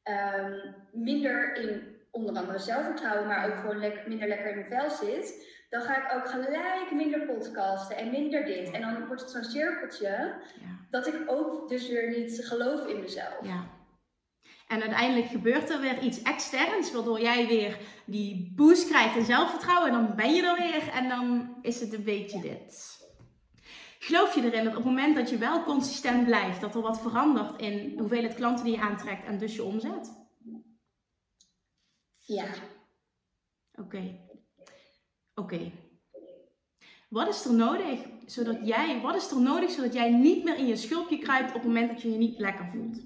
um, 0.05 0.75
minder 0.93 1.55
in 1.57 1.97
onder 2.11 2.37
andere 2.37 2.59
zelfvertrouwen, 2.59 3.27
maar 3.27 3.47
ook 3.47 3.57
gewoon 3.61 3.79
lekker, 3.79 4.09
minder 4.09 4.29
lekker 4.29 4.51
in 4.51 4.57
mijn 4.57 4.71
vel 4.71 4.91
zit, 4.91 5.47
dan 5.69 5.83
ga 5.83 5.97
ik 5.97 6.17
ook 6.17 6.29
gelijk 6.29 6.91
minder 6.93 7.27
podcasten 7.27 7.97
en 7.97 8.11
minder 8.11 8.45
dit. 8.45 8.71
En 8.71 8.81
dan 8.81 9.07
wordt 9.07 9.23
het 9.23 9.31
zo'n 9.31 9.45
cirkeltje 9.45 10.09
ja. 10.61 10.87
dat 10.91 11.07
ik 11.07 11.23
ook 11.27 11.69
dus 11.69 11.89
weer 11.89 12.19
niet 12.19 12.47
geloof 12.47 12.87
in 12.87 13.01
mezelf. 13.01 13.39
Ja. 13.43 13.77
En 14.69 14.81
uiteindelijk 14.81 15.27
gebeurt 15.27 15.71
er 15.71 15.81
weer 15.81 15.99
iets 15.99 16.23
externs, 16.23 16.93
waardoor 16.93 17.21
jij 17.21 17.47
weer 17.47 17.79
die 18.07 18.53
boost 18.57 18.89
krijgt 18.89 19.17
in 19.17 19.25
zelfvertrouwen. 19.25 19.93
En 19.93 19.95
dan 19.95 20.17
ben 20.17 20.35
je 20.35 20.43
er 20.43 20.57
weer 20.57 20.89
en 20.89 21.09
dan 21.09 21.57
is 21.63 21.81
het 21.81 21.93
een 21.93 22.05
beetje 22.05 22.41
dit. 22.41 22.97
Geloof 23.99 24.35
je 24.35 24.43
erin 24.45 24.65
dat 24.65 24.77
op 24.77 24.85
het 24.85 24.85
moment 24.85 25.17
dat 25.17 25.31
je 25.31 25.39
wel 25.39 25.65
consistent 25.65 26.25
blijft, 26.25 26.61
dat 26.61 26.75
er 26.75 26.81
wat 26.81 27.01
verandert 27.01 27.61
in 27.61 27.99
hoeveelheid 27.99 28.35
klanten 28.35 28.65
die 28.65 28.75
je 28.75 28.81
aantrekt 28.81 29.25
en 29.25 29.39
dus 29.39 29.55
je 29.55 29.63
omzet? 29.63 30.27
Ja. 32.25 32.47
Oké. 33.73 34.27
Oké. 35.39 35.73
Wat 37.09 37.29
is 37.29 37.45
er 37.45 37.55
nodig 37.55 38.01
zodat 38.27 38.59
jij, 38.63 39.01
wat 39.01 39.17
is 39.17 39.31
er 39.31 39.41
nodig 39.41 39.71
zodat 39.71 39.93
jij 39.93 40.11
niet 40.11 40.45
meer 40.45 40.57
in 40.57 40.67
je 40.67 40.77
schulpje 40.77 41.19
kruipt 41.19 41.49
op 41.49 41.55
het 41.55 41.65
moment 41.65 41.89
dat 41.89 42.03
je 42.03 42.11
je 42.11 42.19
niet 42.19 42.39
lekker 42.39 42.67
voelt? 42.73 43.01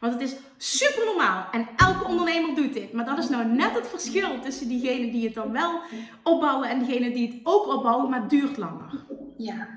Want 0.00 0.12
het 0.12 0.22
is 0.22 0.36
super 0.56 1.04
normaal 1.04 1.50
en 1.50 1.68
elke 1.76 2.04
ondernemer 2.04 2.54
doet 2.54 2.72
dit. 2.72 2.92
Maar 2.92 3.04
dat 3.04 3.18
is 3.18 3.28
nou 3.28 3.46
net 3.46 3.74
het 3.74 3.88
verschil 3.88 4.40
tussen 4.40 4.68
diegenen 4.68 5.10
die 5.10 5.24
het 5.24 5.34
dan 5.34 5.52
wel 5.52 5.80
opbouwen 6.22 6.68
en 6.68 6.78
diegenen 6.78 7.12
die 7.12 7.28
het 7.28 7.40
ook 7.42 7.66
opbouwen, 7.66 8.10
maar 8.10 8.20
het 8.20 8.30
duurt 8.30 8.56
langer. 8.56 9.06
Ja. 9.36 9.68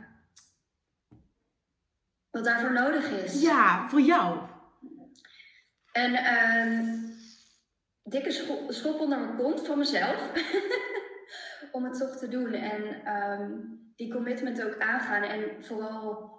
Wat 2.31 2.43
daarvoor 2.43 2.73
nodig 2.73 3.09
is. 3.09 3.41
Ja, 3.41 3.89
voor 3.89 4.01
jou. 4.01 4.39
En 5.91 6.11
uh, 6.11 7.03
dikke 8.03 8.31
schop 8.69 8.99
onder 8.99 9.19
mijn 9.19 9.37
kont 9.37 9.65
van 9.65 9.77
mezelf. 9.77 10.31
om 11.71 11.83
het 11.83 11.97
toch 11.99 12.17
te 12.17 12.27
doen. 12.27 12.53
En 12.53 13.13
um, 13.15 13.79
die 13.95 14.13
commitment 14.13 14.63
ook 14.63 14.79
aangaan. 14.79 15.23
En 15.23 15.63
vooral 15.63 16.33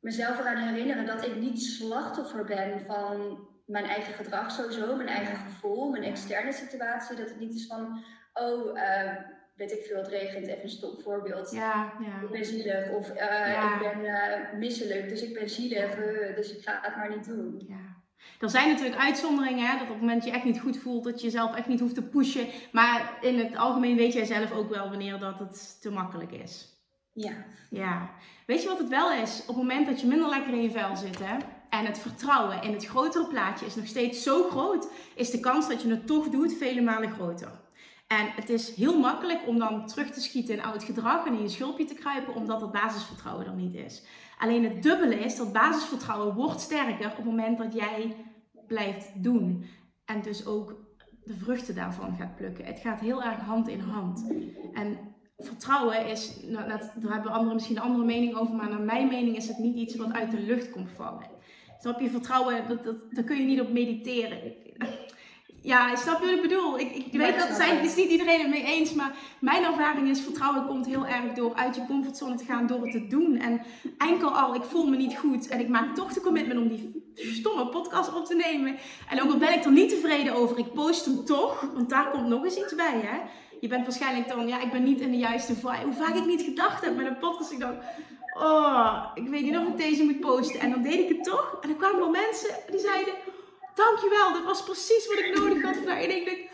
mezelf 0.00 0.38
eraan 0.38 0.68
herinneren 0.68 1.06
dat 1.06 1.26
ik 1.26 1.36
niet 1.36 1.62
slachtoffer 1.62 2.44
ben 2.44 2.80
van 2.86 3.48
mijn 3.66 3.84
eigen 3.84 4.14
gedrag 4.14 4.50
sowieso. 4.50 4.96
Mijn 4.96 5.08
eigen 5.08 5.36
gevoel, 5.36 5.90
mijn 5.90 6.02
externe 6.02 6.52
situatie. 6.52 7.16
Dat 7.16 7.28
het 7.28 7.40
niet 7.40 7.54
is 7.54 7.66
van, 7.66 8.04
oh, 8.32 8.76
uh, 8.76 9.12
weet 9.54 9.72
ik 9.72 9.82
veel, 9.82 9.96
het 9.96 10.08
regent, 10.08 10.46
even 10.46 10.62
een 10.62 10.68
stopvoorbeeld. 10.68 11.50
Ja, 11.50 11.92
ja. 12.00 12.20
Ik 12.22 12.30
ben 12.30 12.44
zielig 12.44 12.90
of 12.90 13.10
uh, 13.10 13.72
ik 13.74 13.92
ben 13.92 14.04
uh, 14.04 14.58
misselijk, 14.58 15.08
dus 15.08 15.22
ik 15.22 15.34
ben 15.34 15.50
zielig, 15.50 15.94
dus 16.34 16.56
ik 16.56 16.62
ga 16.62 16.78
het 16.82 16.96
maar 16.96 17.16
niet 17.16 17.24
doen. 17.24 17.64
Ja. 17.68 17.89
Er 18.40 18.50
zijn 18.50 18.68
natuurlijk 18.68 19.00
uitzonderingen, 19.00 19.66
hè, 19.66 19.72
dat 19.72 19.82
op 19.82 19.88
het 19.88 20.00
moment 20.00 20.22
dat 20.22 20.30
je 20.30 20.36
echt 20.36 20.44
niet 20.44 20.60
goed 20.60 20.78
voelt, 20.78 21.04
dat 21.04 21.20
je 21.20 21.26
jezelf 21.26 21.54
echt 21.54 21.66
niet 21.66 21.80
hoeft 21.80 21.94
te 21.94 22.02
pushen. 22.02 22.46
Maar 22.72 23.18
in 23.20 23.38
het 23.38 23.56
algemeen 23.56 23.96
weet 23.96 24.12
jij 24.12 24.24
zelf 24.24 24.52
ook 24.52 24.70
wel 24.70 24.88
wanneer 24.88 25.18
dat 25.18 25.38
het 25.38 25.80
te 25.80 25.90
makkelijk 25.90 26.32
is. 26.32 26.68
Ja. 27.12 27.44
Ja. 27.70 28.10
Weet 28.46 28.62
je 28.62 28.68
wat 28.68 28.78
het 28.78 28.88
wel 28.88 29.12
is? 29.12 29.40
Op 29.40 29.46
het 29.46 29.56
moment 29.56 29.86
dat 29.86 30.00
je 30.00 30.06
minder 30.06 30.28
lekker 30.28 30.52
in 30.52 30.62
je 30.62 30.70
vel 30.70 30.96
zit, 30.96 31.18
hè, 31.18 31.36
en 31.70 31.86
het 31.86 31.98
vertrouwen 31.98 32.62
in 32.62 32.72
het 32.72 32.86
grotere 32.86 33.26
plaatje 33.26 33.66
is 33.66 33.74
nog 33.74 33.86
steeds 33.86 34.22
zo 34.22 34.48
groot, 34.50 34.88
is 35.14 35.30
de 35.30 35.40
kans 35.40 35.68
dat 35.68 35.82
je 35.82 35.88
het 35.88 36.06
toch 36.06 36.28
doet 36.28 36.56
vele 36.56 36.80
malen 36.80 37.10
groter. 37.10 37.50
En 38.06 38.26
het 38.34 38.48
is 38.48 38.74
heel 38.74 38.98
makkelijk 38.98 39.46
om 39.46 39.58
dan 39.58 39.86
terug 39.86 40.10
te 40.10 40.20
schieten 40.20 40.54
in 40.54 40.62
oud 40.62 40.84
gedrag 40.84 41.26
en 41.26 41.32
in 41.32 41.42
je 41.42 41.48
schulpje 41.48 41.84
te 41.84 41.94
kruipen, 41.94 42.34
omdat 42.34 42.60
het 42.60 42.72
basisvertrouwen 42.72 43.46
er 43.46 43.54
niet 43.54 43.74
is. 43.74 44.02
Alleen 44.40 44.64
het 44.64 44.82
dubbele 44.82 45.14
is 45.14 45.36
dat 45.36 45.52
basisvertrouwen 45.52 46.34
wordt 46.34 46.60
sterker 46.60 47.10
op 47.10 47.16
het 47.16 47.24
moment 47.24 47.58
dat 47.58 47.74
jij 47.74 48.16
blijft 48.66 49.22
doen. 49.22 49.64
En 50.04 50.22
dus 50.22 50.46
ook 50.46 50.74
de 51.24 51.34
vruchten 51.34 51.74
daarvan 51.74 52.16
gaat 52.16 52.36
plukken. 52.36 52.64
Het 52.64 52.78
gaat 52.78 53.00
heel 53.00 53.22
erg 53.22 53.40
hand 53.40 53.68
in 53.68 53.80
hand. 53.80 54.32
En 54.72 54.98
vertrouwen 55.38 56.06
is, 56.06 56.36
nou, 56.42 56.68
daar 56.68 57.12
hebben 57.12 57.32
anderen 57.32 57.54
misschien 57.54 57.76
een 57.76 57.82
andere 57.82 58.04
mening 58.04 58.34
over, 58.36 58.54
maar 58.54 58.68
naar 58.68 58.80
mijn 58.80 59.08
mening 59.08 59.36
is 59.36 59.48
het 59.48 59.58
niet 59.58 59.76
iets 59.76 59.96
wat 59.96 60.12
uit 60.12 60.30
de 60.30 60.40
lucht 60.40 60.70
komt 60.70 60.90
vallen. 60.90 61.26
Snap 61.78 62.00
je, 62.00 62.10
vertrouwen, 62.10 62.68
dat, 62.68 62.84
dat, 62.84 62.96
daar 63.10 63.24
kun 63.24 63.36
je 63.36 63.46
niet 63.46 63.60
op 63.60 63.72
mediteren. 63.72 64.38
Ja, 65.62 65.96
snap 65.96 66.20
je 66.20 66.26
wat 66.26 66.34
ik 66.34 66.42
bedoel? 66.42 66.78
Ik, 66.78 66.96
ik 66.96 67.12
weet 67.12 67.38
dat 67.38 67.56
zijn, 67.56 67.84
is 67.84 67.94
niet 67.94 68.10
iedereen 68.10 68.40
het 68.40 68.48
mee 68.48 68.64
eens, 68.64 68.92
maar 68.92 69.14
mijn 69.40 69.64
ervaring 69.64 70.08
is 70.08 70.20
vertrouwen 70.20 70.66
komt 70.66 70.86
heel 70.86 71.06
erg 71.06 71.32
door 71.34 71.54
uit 71.54 71.74
je 71.74 71.86
comfortzone 71.86 72.34
te 72.34 72.44
gaan, 72.44 72.66
door 72.66 72.82
het 72.82 72.92
te 72.92 73.06
doen. 73.06 73.36
En 73.36 73.62
enkel 73.98 74.30
al, 74.30 74.54
ik 74.54 74.62
voel 74.62 74.86
me 74.86 74.96
niet 74.96 75.16
goed 75.16 75.48
en 75.48 75.60
ik 75.60 75.68
maak 75.68 75.94
toch 75.94 76.12
de 76.12 76.20
commitment 76.20 76.60
om 76.60 76.68
die 76.68 77.02
stomme 77.14 77.68
podcast 77.68 78.14
op 78.14 78.26
te 78.26 78.34
nemen. 78.34 78.76
En 79.10 79.22
ook 79.22 79.30
al 79.30 79.38
ben 79.38 79.54
ik 79.54 79.64
er 79.64 79.72
niet 79.72 79.88
tevreden 79.88 80.34
over, 80.34 80.58
ik 80.58 80.72
post 80.72 81.04
hem 81.04 81.24
toch, 81.24 81.70
want 81.74 81.90
daar 81.90 82.10
komt 82.10 82.28
nog 82.28 82.44
eens 82.44 82.56
iets 82.56 82.74
bij, 82.74 83.00
hè. 83.02 83.18
Je 83.60 83.68
bent 83.68 83.84
waarschijnlijk 83.84 84.28
dan, 84.28 84.48
ja, 84.48 84.60
ik 84.60 84.70
ben 84.70 84.82
niet 84.82 85.00
in 85.00 85.10
de 85.10 85.16
juiste 85.16 85.54
vibe. 85.54 85.82
Hoe 85.84 85.92
vaak 85.92 86.14
ik 86.14 86.26
niet 86.26 86.42
gedacht 86.42 86.84
heb 86.84 86.96
met 86.96 87.06
een 87.06 87.18
podcast, 87.18 87.52
ik 87.52 87.60
dacht, 87.60 87.76
oh, 88.34 89.04
ik 89.14 89.28
weet 89.28 89.42
niet 89.42 89.56
of 89.56 89.66
ik 89.66 89.76
deze 89.76 90.04
moet 90.04 90.20
posten. 90.20 90.60
En 90.60 90.70
dan 90.70 90.82
deed 90.82 90.98
ik 90.98 91.08
het 91.08 91.24
toch. 91.24 91.58
En 91.60 91.68
dan 91.68 91.78
kwamen 91.78 92.02
er 92.02 92.10
mensen 92.10 92.54
die 92.70 92.80
zeiden, 92.80 93.14
dankjewel, 93.86 94.32
dat 94.32 94.44
was 94.44 94.62
precies 94.62 95.06
wat 95.06 95.18
ik 95.18 95.38
nodig 95.38 95.62
had 95.62 95.76
vandaag. 95.76 96.02
En 96.02 96.16
ik 96.16 96.24
denk, 96.24 96.48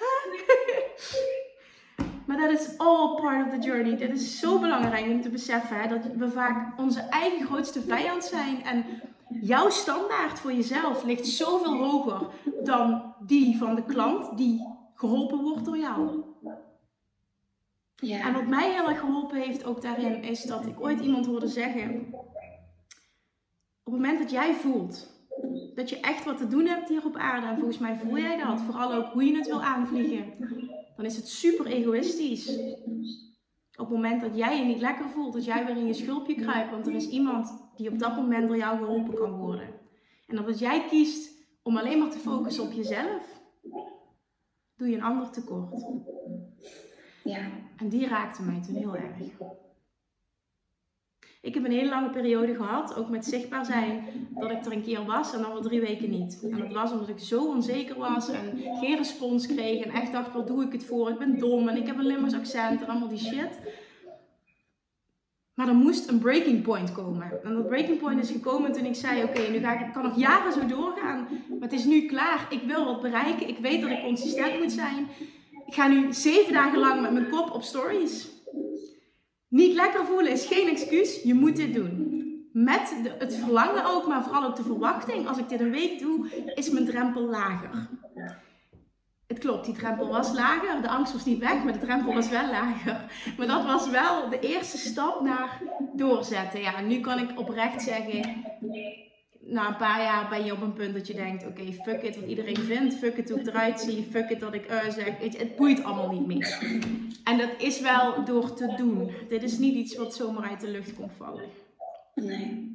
Maar 2.27 2.37
dat 2.37 2.51
is 2.51 2.79
all 2.79 3.21
part 3.21 3.47
of 3.47 3.53
the 3.53 3.67
journey. 3.67 3.97
Dit 3.97 4.11
is 4.11 4.39
zo 4.39 4.59
belangrijk 4.59 5.07
om 5.07 5.23
te 5.23 5.29
beseffen 5.29 5.81
hè, 5.81 5.89
dat 5.89 6.05
we 6.15 6.31
vaak 6.31 6.79
onze 6.79 7.01
eigen 7.01 7.47
grootste 7.47 7.83
vijand 7.83 8.25
zijn. 8.25 8.65
En 8.65 8.85
jouw 9.29 9.71
standaard 9.71 10.39
voor 10.39 10.53
jezelf 10.53 11.05
ligt 11.05 11.27
zoveel 11.27 11.77
hoger 11.77 12.29
dan 12.63 13.15
die 13.21 13.59
van 13.59 13.75
de 13.75 13.85
klant 13.85 14.37
die 14.37 14.67
geholpen 14.95 15.43
wordt 15.43 15.65
door 15.65 15.79
jou. 15.79 16.23
Ja. 17.97 18.21
En 18.21 18.33
wat 18.33 18.47
mij 18.47 18.73
heel 18.73 18.89
erg 18.89 19.01
geholpen 19.01 19.41
heeft 19.41 19.65
ook 19.65 19.83
daarin, 19.83 20.23
is 20.23 20.43
dat 20.43 20.67
ik 20.67 20.81
ooit 20.81 21.01
iemand 21.01 21.27
hoorde 21.27 21.49
zeggen: 21.49 22.07
Op 23.85 23.93
het 23.93 23.95
moment 23.95 24.19
dat 24.19 24.31
jij 24.31 24.55
voelt 24.55 25.16
dat 25.75 25.91
je 25.91 26.01
echt 26.01 26.25
wat 26.25 26.39
te 26.39 26.47
doen 26.47 26.67
hebt 26.67 26.89
hier 26.89 27.05
op 27.05 27.17
aarde, 27.17 27.47
en 27.47 27.57
volgens 27.57 27.79
mij 27.79 27.97
voel 27.97 28.19
jij 28.19 28.37
dat, 28.37 28.61
vooral 28.61 28.93
ook 28.93 29.07
hoe 29.07 29.25
je 29.25 29.37
het 29.37 29.47
wil 29.47 29.63
aanvliegen, 29.63 30.33
dan 30.97 31.05
is 31.05 31.17
het 31.17 31.29
super 31.29 31.67
egoïstisch. 31.67 32.59
Op 33.77 33.87
het 33.87 33.97
moment 33.97 34.21
dat 34.21 34.37
jij 34.37 34.59
je 34.59 34.65
niet 34.65 34.81
lekker 34.81 35.09
voelt, 35.09 35.33
dat 35.33 35.45
jij 35.45 35.67
weer 35.67 35.77
in 35.77 35.87
je 35.87 35.93
schulpje 35.93 36.35
kruipt, 36.35 36.71
want 36.71 36.87
er 36.87 36.95
is 36.95 37.09
iemand 37.09 37.71
die 37.77 37.91
op 37.91 37.99
dat 37.99 38.17
moment 38.17 38.49
door 38.49 38.57
jou 38.57 38.79
geholpen 38.79 39.15
kan 39.15 39.31
worden. 39.39 39.69
En 40.27 40.39
omdat 40.39 40.59
jij 40.59 40.87
kiest 40.87 41.47
om 41.63 41.77
alleen 41.77 41.99
maar 41.99 42.11
te 42.11 42.19
focussen 42.19 42.65
op 42.65 42.73
jezelf, 42.73 43.41
doe 44.77 44.89
je 44.89 44.97
een 44.97 45.03
ander 45.03 45.31
tekort. 45.31 45.87
Ja. 47.25 47.49
En 47.77 47.89
die 47.89 48.07
raakte 48.07 48.43
mij 48.43 48.63
toen 48.63 48.75
heel 48.75 48.97
erg. 48.97 49.17
Ik 51.47 51.55
heb 51.55 51.65
een 51.65 51.73
hele 51.73 51.89
lange 51.89 52.11
periode 52.11 52.55
gehad, 52.55 52.97
ook 52.97 53.09
met 53.09 53.25
zichtbaar 53.25 53.65
zijn, 53.65 54.05
dat 54.35 54.51
ik 54.51 54.65
er 54.65 54.73
een 54.73 54.83
keer 54.83 55.05
was 55.05 55.35
en 55.35 55.43
dan 55.43 55.53
wel 55.53 55.63
drie 55.63 55.81
weken 55.81 56.11
niet. 56.11 56.41
En 56.51 56.59
dat 56.59 56.73
was 56.73 56.93
omdat 56.93 57.09
ik 57.09 57.19
zo 57.19 57.47
onzeker 57.47 57.99
was 57.99 58.29
en 58.29 58.63
geen 58.81 58.97
respons 58.97 59.47
kreeg 59.47 59.85
en 59.85 59.91
echt 59.91 60.13
dacht, 60.13 60.33
wat 60.33 60.47
doe 60.47 60.65
ik 60.65 60.73
het 60.73 60.85
voor? 60.85 61.11
Ik 61.11 61.19
ben 61.19 61.39
dom 61.39 61.69
en 61.69 61.77
ik 61.77 61.87
heb 61.87 61.99
een 61.99 62.07
Limburgs 62.07 62.35
accent 62.35 62.81
en 62.81 62.89
allemaal 62.89 63.09
die 63.09 63.19
shit. 63.19 63.59
Maar 65.55 65.69
er 65.69 65.75
moest 65.75 66.09
een 66.09 66.19
breaking 66.19 66.63
point 66.63 66.93
komen. 66.93 67.45
En 67.45 67.55
dat 67.55 67.67
breaking 67.67 67.99
point 67.99 68.23
is 68.23 68.31
gekomen 68.31 68.73
toen 68.73 68.85
ik 68.85 68.95
zei: 68.95 69.23
Oké, 69.23 69.51
nu 69.51 69.59
ga 69.59 69.87
ik, 69.87 69.93
kan 69.93 70.03
nog 70.03 70.19
jaren 70.19 70.53
zo 70.53 70.67
doorgaan. 70.67 71.29
Maar 71.49 71.69
het 71.69 71.73
is 71.73 71.85
nu 71.85 72.07
klaar. 72.07 72.47
Ik 72.51 72.63
wil 72.63 72.85
wat 72.85 73.01
bereiken. 73.01 73.49
Ik 73.49 73.59
weet 73.59 73.81
dat 73.81 73.91
ik 73.91 74.03
consistent 74.03 74.59
moet 74.59 74.73
zijn. 74.73 75.09
Ik 75.67 75.75
ga 75.75 75.89
nu 75.89 76.13
zeven 76.13 76.53
dagen 76.53 76.79
lang 76.79 77.01
met 77.01 77.13
mijn 77.13 77.29
kop 77.29 77.51
op 77.51 77.63
stories. 77.63 78.36
Niet 79.57 79.75
lekker 79.75 80.05
voelen 80.05 80.33
is 80.33 80.47
geen 80.47 80.69
excuus. 80.69 81.23
Je 81.23 81.35
moet 81.35 81.57
dit 81.57 81.75
doen. 81.75 82.15
Met 82.53 82.97
het 83.19 83.35
verlangen 83.35 83.87
ook, 83.87 84.07
maar 84.07 84.23
vooral 84.23 84.45
ook 84.45 84.57
de 84.57 84.63
verwachting. 84.63 85.29
Als 85.29 85.39
ik 85.39 85.49
dit 85.49 85.61
een 85.61 85.71
week 85.71 85.99
doe, 85.99 86.27
is 86.55 86.71
mijn 86.71 86.87
drempel 86.87 87.23
lager. 87.23 87.89
Het 89.27 89.39
klopt, 89.39 89.65
die 89.65 89.75
drempel 89.75 90.09
was 90.09 90.33
lager. 90.33 90.83
De 90.83 90.89
angst 90.89 91.13
was 91.13 91.25
niet 91.25 91.39
weg, 91.39 91.65
maar 91.65 91.73
de 91.73 91.79
drempel 91.79 92.15
was 92.15 92.29
wel 92.29 92.51
lager. 92.51 93.05
Maar 93.37 93.47
dat 93.47 93.65
was 93.65 93.91
wel 93.91 94.29
de 94.29 94.39
eerste 94.39 94.79
stap 94.79 95.21
naar 95.21 95.63
doorzetten. 95.95 96.61
Ja, 96.61 96.81
nu 96.81 97.01
kan 97.01 97.19
ik 97.19 97.39
oprecht 97.39 97.83
zeggen, 97.83 98.45
na 99.47 99.69
een 99.69 99.77
paar 99.77 100.03
jaar 100.03 100.29
ben 100.29 100.45
je 100.45 100.53
op 100.53 100.61
een 100.61 100.73
punt 100.73 100.95
dat 100.95 101.07
je 101.07 101.15
denkt: 101.15 101.47
oké, 101.47 101.73
fuck 101.73 102.03
it 102.03 102.17
wat 102.17 102.29
iedereen 102.29 102.57
vindt, 102.57 102.95
fuck 102.95 103.17
it 103.17 103.31
hoe 103.31 103.41
ik 103.41 103.47
eruit 103.47 103.81
zie, 103.81 104.07
fuck 104.11 104.31
it 104.31 104.41
dat 104.41 104.55
ik 104.55 104.71
uh 104.71 104.89
zeg. 104.89 105.19
Het, 105.19 105.39
het 105.39 105.57
boeit 105.57 105.85
allemaal 105.85 106.13
niet 106.13 106.27
meer. 106.27 106.59
En 107.25 107.39
dat 107.39 107.51
is 107.59 107.81
wel 107.81 108.25
door 108.25 108.55
te 108.55 108.75
doen. 108.77 109.11
Dit 109.29 109.43
is 109.43 109.59
niet 109.59 109.75
iets 109.75 109.97
wat 109.97 110.15
zomaar 110.15 110.49
uit 110.49 110.61
de 110.61 110.71
lucht 110.71 110.95
komt 110.95 111.13
vallen. 111.17 111.45
Nee. 112.15 112.75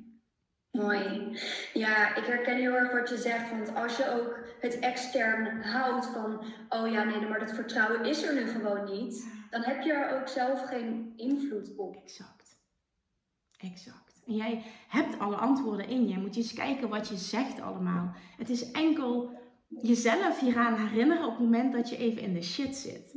Mooi. 0.71 1.38
Ja, 1.73 2.15
ik 2.15 2.25
herken 2.25 2.55
heel 2.55 2.73
erg 2.73 2.91
wat 2.91 3.10
je 3.10 3.17
zegt. 3.17 3.49
Want 3.49 3.75
als 3.75 3.97
je 3.97 4.12
ook 4.12 4.39
het 4.60 4.79
extern 4.79 5.62
houdt 5.63 6.05
van, 6.05 6.43
oh 6.69 6.91
ja, 6.91 7.03
nee, 7.03 7.29
maar 7.29 7.39
dat 7.39 7.53
vertrouwen 7.53 8.05
is 8.05 8.23
er 8.23 8.34
nu 8.34 8.47
gewoon 8.47 8.91
niet. 8.91 9.27
Dan 9.49 9.62
heb 9.62 9.81
je 9.81 9.93
er 9.93 10.19
ook 10.19 10.27
zelf 10.27 10.65
geen 10.65 11.13
invloed 11.15 11.75
op. 11.75 11.95
Exact. 11.95 12.60
Exact. 13.57 14.11
En 14.31 14.37
jij 14.37 14.63
hebt 14.87 15.19
alle 15.19 15.35
antwoorden 15.35 15.87
in 15.87 16.07
je. 16.07 16.17
Moet 16.17 16.35
je 16.35 16.41
eens 16.41 16.53
kijken 16.53 16.89
wat 16.89 17.07
je 17.07 17.15
zegt 17.15 17.61
allemaal. 17.61 18.15
Het 18.37 18.49
is 18.49 18.71
enkel 18.71 19.29
jezelf 19.67 20.39
hieraan 20.39 20.75
herinneren 20.75 21.25
op 21.25 21.31
het 21.31 21.39
moment 21.39 21.73
dat 21.73 21.89
je 21.89 21.97
even 21.97 22.21
in 22.21 22.33
de 22.33 22.43
shit 22.43 22.75
zit. 22.75 23.15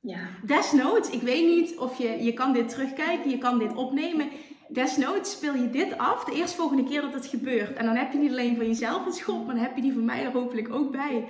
Ja. 0.00 0.28
Desnoods, 0.44 1.10
ik 1.10 1.22
weet 1.22 1.46
niet 1.46 1.78
of 1.78 1.98
je, 1.98 2.24
je 2.24 2.32
kan 2.32 2.52
dit 2.52 2.68
terugkijken, 2.68 3.30
je 3.30 3.38
kan 3.38 3.58
dit 3.58 3.74
opnemen. 3.74 4.28
Desnoods 4.68 5.30
speel 5.30 5.54
je 5.54 5.70
dit 5.70 5.98
af 5.98 6.24
de 6.24 6.34
eerstvolgende 6.34 6.84
keer 6.84 7.00
dat 7.00 7.14
het 7.14 7.26
gebeurt. 7.26 7.72
En 7.72 7.84
dan 7.84 7.96
heb 7.96 8.12
je 8.12 8.18
niet 8.18 8.30
alleen 8.30 8.56
van 8.56 8.66
jezelf 8.66 9.06
een 9.06 9.12
schop, 9.12 9.46
maar 9.46 9.54
dan 9.54 9.64
heb 9.64 9.76
je 9.76 9.82
die 9.82 9.92
van 9.92 10.04
mij 10.04 10.24
er 10.24 10.32
hopelijk 10.32 10.74
ook 10.74 10.90
bij. 10.90 11.24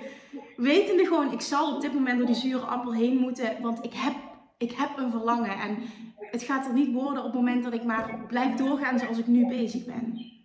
Wetende 0.55 1.05
gewoon, 1.05 1.31
ik 1.31 1.41
zal 1.41 1.75
op 1.75 1.81
dit 1.81 1.93
moment 1.93 2.17
door 2.17 2.27
die 2.27 2.35
zure 2.35 2.65
appel 2.65 2.93
heen 2.93 3.17
moeten, 3.17 3.61
want 3.61 3.85
ik 3.85 3.93
heb, 3.93 4.13
ik 4.57 4.71
heb 4.71 4.97
een 4.97 5.11
verlangen. 5.11 5.59
En 5.59 5.77
het 6.17 6.43
gaat 6.43 6.65
er 6.65 6.73
niet 6.73 6.93
worden 6.93 7.23
op 7.23 7.31
het 7.31 7.33
moment 7.33 7.63
dat 7.63 7.73
ik 7.73 7.83
maar 7.83 8.25
blijf 8.27 8.55
doorgaan 8.55 8.99
zoals 8.99 9.17
ik 9.17 9.27
nu 9.27 9.47
bezig 9.47 9.85
ben. 9.85 10.35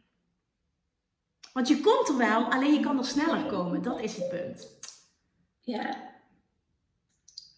Want 1.52 1.68
je 1.68 1.80
komt 1.80 2.08
er 2.08 2.16
wel, 2.16 2.44
alleen 2.44 2.74
je 2.74 2.80
kan 2.80 2.98
er 2.98 3.04
sneller 3.04 3.46
komen. 3.46 3.82
Dat 3.82 4.00
is 4.00 4.16
het 4.16 4.28
punt. 4.28 4.80
Ja, 5.60 6.12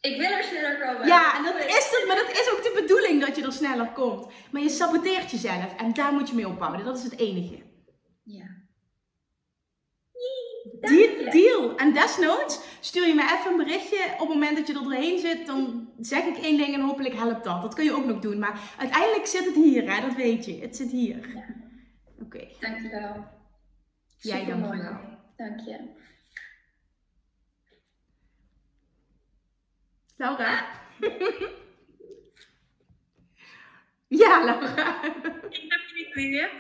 ik 0.00 0.16
wil 0.16 0.30
er 0.30 0.44
sneller 0.44 0.78
komen. 0.78 1.06
Ja, 1.06 1.36
en 1.36 1.42
dat 1.44 1.54
is 1.56 1.88
het, 1.90 2.04
maar 2.06 2.16
dat 2.16 2.30
is 2.30 2.50
ook 2.52 2.62
de 2.62 2.80
bedoeling 2.82 3.20
dat 3.26 3.36
je 3.36 3.42
er 3.42 3.52
sneller 3.52 3.92
komt. 3.92 4.32
Maar 4.50 4.62
je 4.62 4.68
saboteert 4.68 5.30
jezelf 5.30 5.76
en 5.76 5.92
daar 5.92 6.12
moet 6.12 6.28
je 6.28 6.34
mee 6.34 6.48
ophouden. 6.48 6.84
Dat 6.84 6.98
is 6.98 7.02
het 7.02 7.18
enige. 7.18 7.62
Ja. 8.22 8.63
Deal, 10.88 11.30
deal. 11.30 11.76
En 11.76 11.92
desnoods 11.92 12.60
stuur 12.80 13.06
je 13.06 13.14
me 13.14 13.22
even 13.22 13.50
een 13.50 13.56
berichtje 13.56 14.04
op 14.12 14.18
het 14.18 14.28
moment 14.28 14.56
dat 14.56 14.66
je 14.66 14.74
er 14.74 14.82
doorheen 14.82 15.18
zit. 15.18 15.46
Dan 15.46 15.88
zeg 16.00 16.24
ik 16.24 16.36
één 16.36 16.56
ding 16.56 16.74
en 16.74 16.80
hopelijk 16.80 17.14
helpt 17.14 17.44
dat. 17.44 17.62
Dat 17.62 17.74
kun 17.74 17.84
je 17.84 17.92
ook 17.92 18.04
nog 18.04 18.18
doen. 18.18 18.38
Maar 18.38 18.60
uiteindelijk 18.78 19.26
zit 19.26 19.44
het 19.44 19.54
hier, 19.54 19.90
hè? 19.94 20.00
dat 20.00 20.16
weet 20.16 20.44
je. 20.44 20.60
Het 20.60 20.76
zit 20.76 20.90
hier. 20.90 21.28
Ja. 21.34 21.44
Oké. 22.20 22.36
Okay. 22.36 22.56
Dankjewel. 22.60 23.26
Jij 24.18 24.44
dankjewel. 24.44 25.00
Dank 25.36 25.60
je. 25.60 26.02
Laura? 30.16 30.66
ja, 34.22 34.44
Laura. 34.44 35.00
Ik 35.94 36.14
weer. 36.14 36.50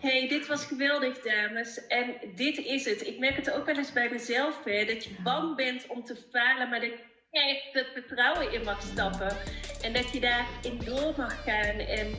Hey, 0.00 0.28
dit 0.28 0.46
was 0.46 0.64
geweldig, 0.64 1.22
dames. 1.22 1.86
En 1.86 2.14
dit 2.34 2.58
is 2.58 2.84
het. 2.84 3.06
Ik 3.06 3.18
merk 3.18 3.36
het 3.36 3.50
ook 3.50 3.66
wel 3.66 3.76
eens 3.76 3.92
bij 3.92 4.10
mezelf, 4.10 4.64
hè, 4.64 4.84
dat 4.84 5.04
je 5.04 5.10
bang 5.22 5.56
bent 5.56 5.86
om 5.86 6.04
te 6.04 6.16
falen, 6.30 6.68
maar 6.68 6.80
dat 6.80 6.90
je 7.30 7.40
echt 7.40 7.68
het 7.72 7.86
vertrouwen 7.92 8.52
in 8.52 8.64
mag 8.64 8.82
stappen. 8.82 9.36
En 9.82 9.92
dat 9.92 10.12
je 10.12 10.20
daarin 10.20 10.80
door 10.84 11.14
mag 11.16 11.42
gaan. 11.44 11.78
En 11.78 12.16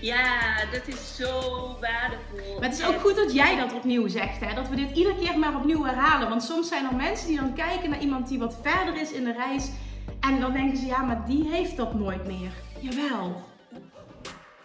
ja, 0.00 0.64
dat 0.72 0.88
is 0.88 1.16
zo 1.16 1.40
waardevol. 1.80 2.54
Maar 2.58 2.68
het 2.68 2.78
is 2.78 2.86
ook 2.86 3.00
goed 3.00 3.16
dat 3.16 3.34
jij 3.34 3.56
dat 3.56 3.72
opnieuw 3.72 4.08
zegt, 4.08 4.40
hè? 4.40 4.54
dat 4.54 4.68
we 4.68 4.76
dit 4.76 4.96
iedere 4.96 5.18
keer 5.18 5.38
maar 5.38 5.56
opnieuw 5.56 5.84
herhalen. 5.84 6.28
Want 6.28 6.42
soms 6.42 6.68
zijn 6.68 6.84
er 6.84 6.94
mensen 6.94 7.26
die 7.26 7.36
dan 7.36 7.54
kijken 7.54 7.90
naar 7.90 8.00
iemand 8.00 8.28
die 8.28 8.38
wat 8.38 8.58
verder 8.62 9.00
is 9.00 9.12
in 9.12 9.24
de 9.24 9.32
reis 9.32 9.70
en 10.20 10.40
dan 10.40 10.52
denken 10.52 10.76
ze, 10.76 10.86
ja, 10.86 11.02
maar 11.02 11.26
die 11.26 11.48
heeft 11.50 11.76
dat 11.76 11.94
nooit 11.94 12.26
meer. 12.26 12.50
Jawel. 12.80 13.51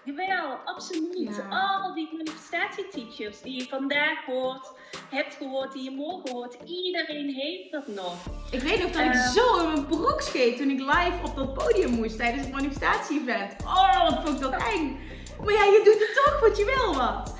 Jawel, 0.07 0.59
absoluut. 0.65 1.41
Al 1.49 1.93
die 1.93 2.09
manifestatieteachers 2.11 3.41
die 3.41 3.59
je 3.59 3.67
vandaag 3.67 4.25
hoort, 4.25 4.71
hebt 5.09 5.35
gehoord, 5.35 5.73
die 5.73 5.83
je 5.83 5.91
morgen 5.91 6.31
hoort, 6.31 6.57
iedereen 6.65 7.29
heeft 7.29 7.71
dat 7.71 7.87
nog. 7.87 8.15
Ik 8.51 8.59
weet 8.59 8.81
nog 8.81 8.91
dat 8.91 9.01
ik 9.01 9.13
ehm. 9.13 9.31
zo 9.31 9.59
in 9.59 9.71
mijn 9.71 9.85
broek 9.85 10.21
scheet 10.21 10.57
toen 10.57 10.69
ik 10.69 10.79
live 10.79 11.19
op 11.25 11.35
dat 11.35 11.53
podium 11.53 11.91
moest 11.91 12.17
tijdens 12.17 12.43
het 12.43 12.51
manifestatie-event. 12.51 13.55
Oh, 13.63 14.09
wat 14.09 14.21
vond 14.23 14.35
ik 14.35 14.41
dat 14.41 14.61
eng. 14.73 14.99
Maar 15.43 15.53
ja, 15.53 15.63
je 15.63 15.81
doet 15.83 15.99
het 15.99 16.21
toch, 16.23 16.39
want 16.39 16.57
je 16.57 16.65
wil 16.65 16.95
wat. 16.95 17.35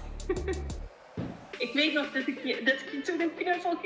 ik 1.68 1.74
weet 1.74 1.94
nog 1.94 2.12
dat 2.12 2.28
ik, 2.28 2.66
dat 2.66 2.74
ik 2.74 3.04
toen 3.04 3.22
een 3.22 3.34
knuffel 3.36 3.78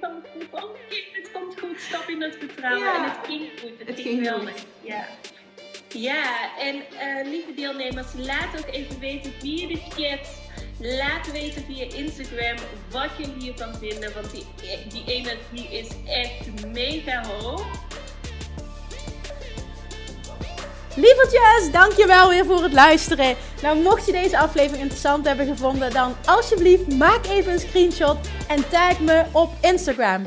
van 0.00 0.22
oh, 0.50 0.70
het 1.12 1.30
komt 1.32 1.60
goed, 1.60 1.80
stap 1.80 2.08
in 2.08 2.22
het 2.22 2.36
vertrouwen. 2.38 2.94
En 2.94 3.02
het 3.02 3.18
ging 3.22 3.50
goed. 3.60 3.86
Het, 3.86 4.00
ging, 4.00 4.22
wel. 4.22 4.40
Ja. 4.80 5.06
Ja, 5.94 6.58
en 6.58 6.74
uh, 6.74 7.30
lieve 7.30 7.54
deelnemers, 7.54 8.06
laat 8.16 8.58
ook 8.58 8.74
even 8.74 8.98
weten 8.98 9.32
via 9.38 9.68
de 9.68 9.80
chat. 9.88 10.28
Laat 10.80 11.32
weten 11.32 11.64
via 11.64 11.84
Instagram 11.84 12.56
wat 12.90 13.10
jullie 13.18 13.42
hiervan 13.42 13.74
vinden. 13.74 14.12
Want 14.14 14.30
die, 14.30 14.46
die 14.88 15.04
energie 15.06 15.78
is 15.78 15.88
echt 16.06 16.64
mega 16.72 17.22
hoog. 17.24 17.66
Lievertjes, 20.94 21.72
dankjewel 21.72 22.28
weer 22.28 22.44
voor 22.44 22.62
het 22.62 22.72
luisteren. 22.72 23.36
Nou, 23.62 23.78
mocht 23.78 24.06
je 24.06 24.12
deze 24.12 24.38
aflevering 24.38 24.82
interessant 24.82 25.26
hebben 25.26 25.46
gevonden, 25.46 25.92
dan 25.92 26.16
alsjeblieft 26.24 26.94
maak 26.94 27.26
even 27.26 27.52
een 27.52 27.58
screenshot 27.58 28.16
en 28.48 28.68
tag 28.68 29.00
me 29.00 29.24
op 29.32 29.50
Instagram. 29.60 30.26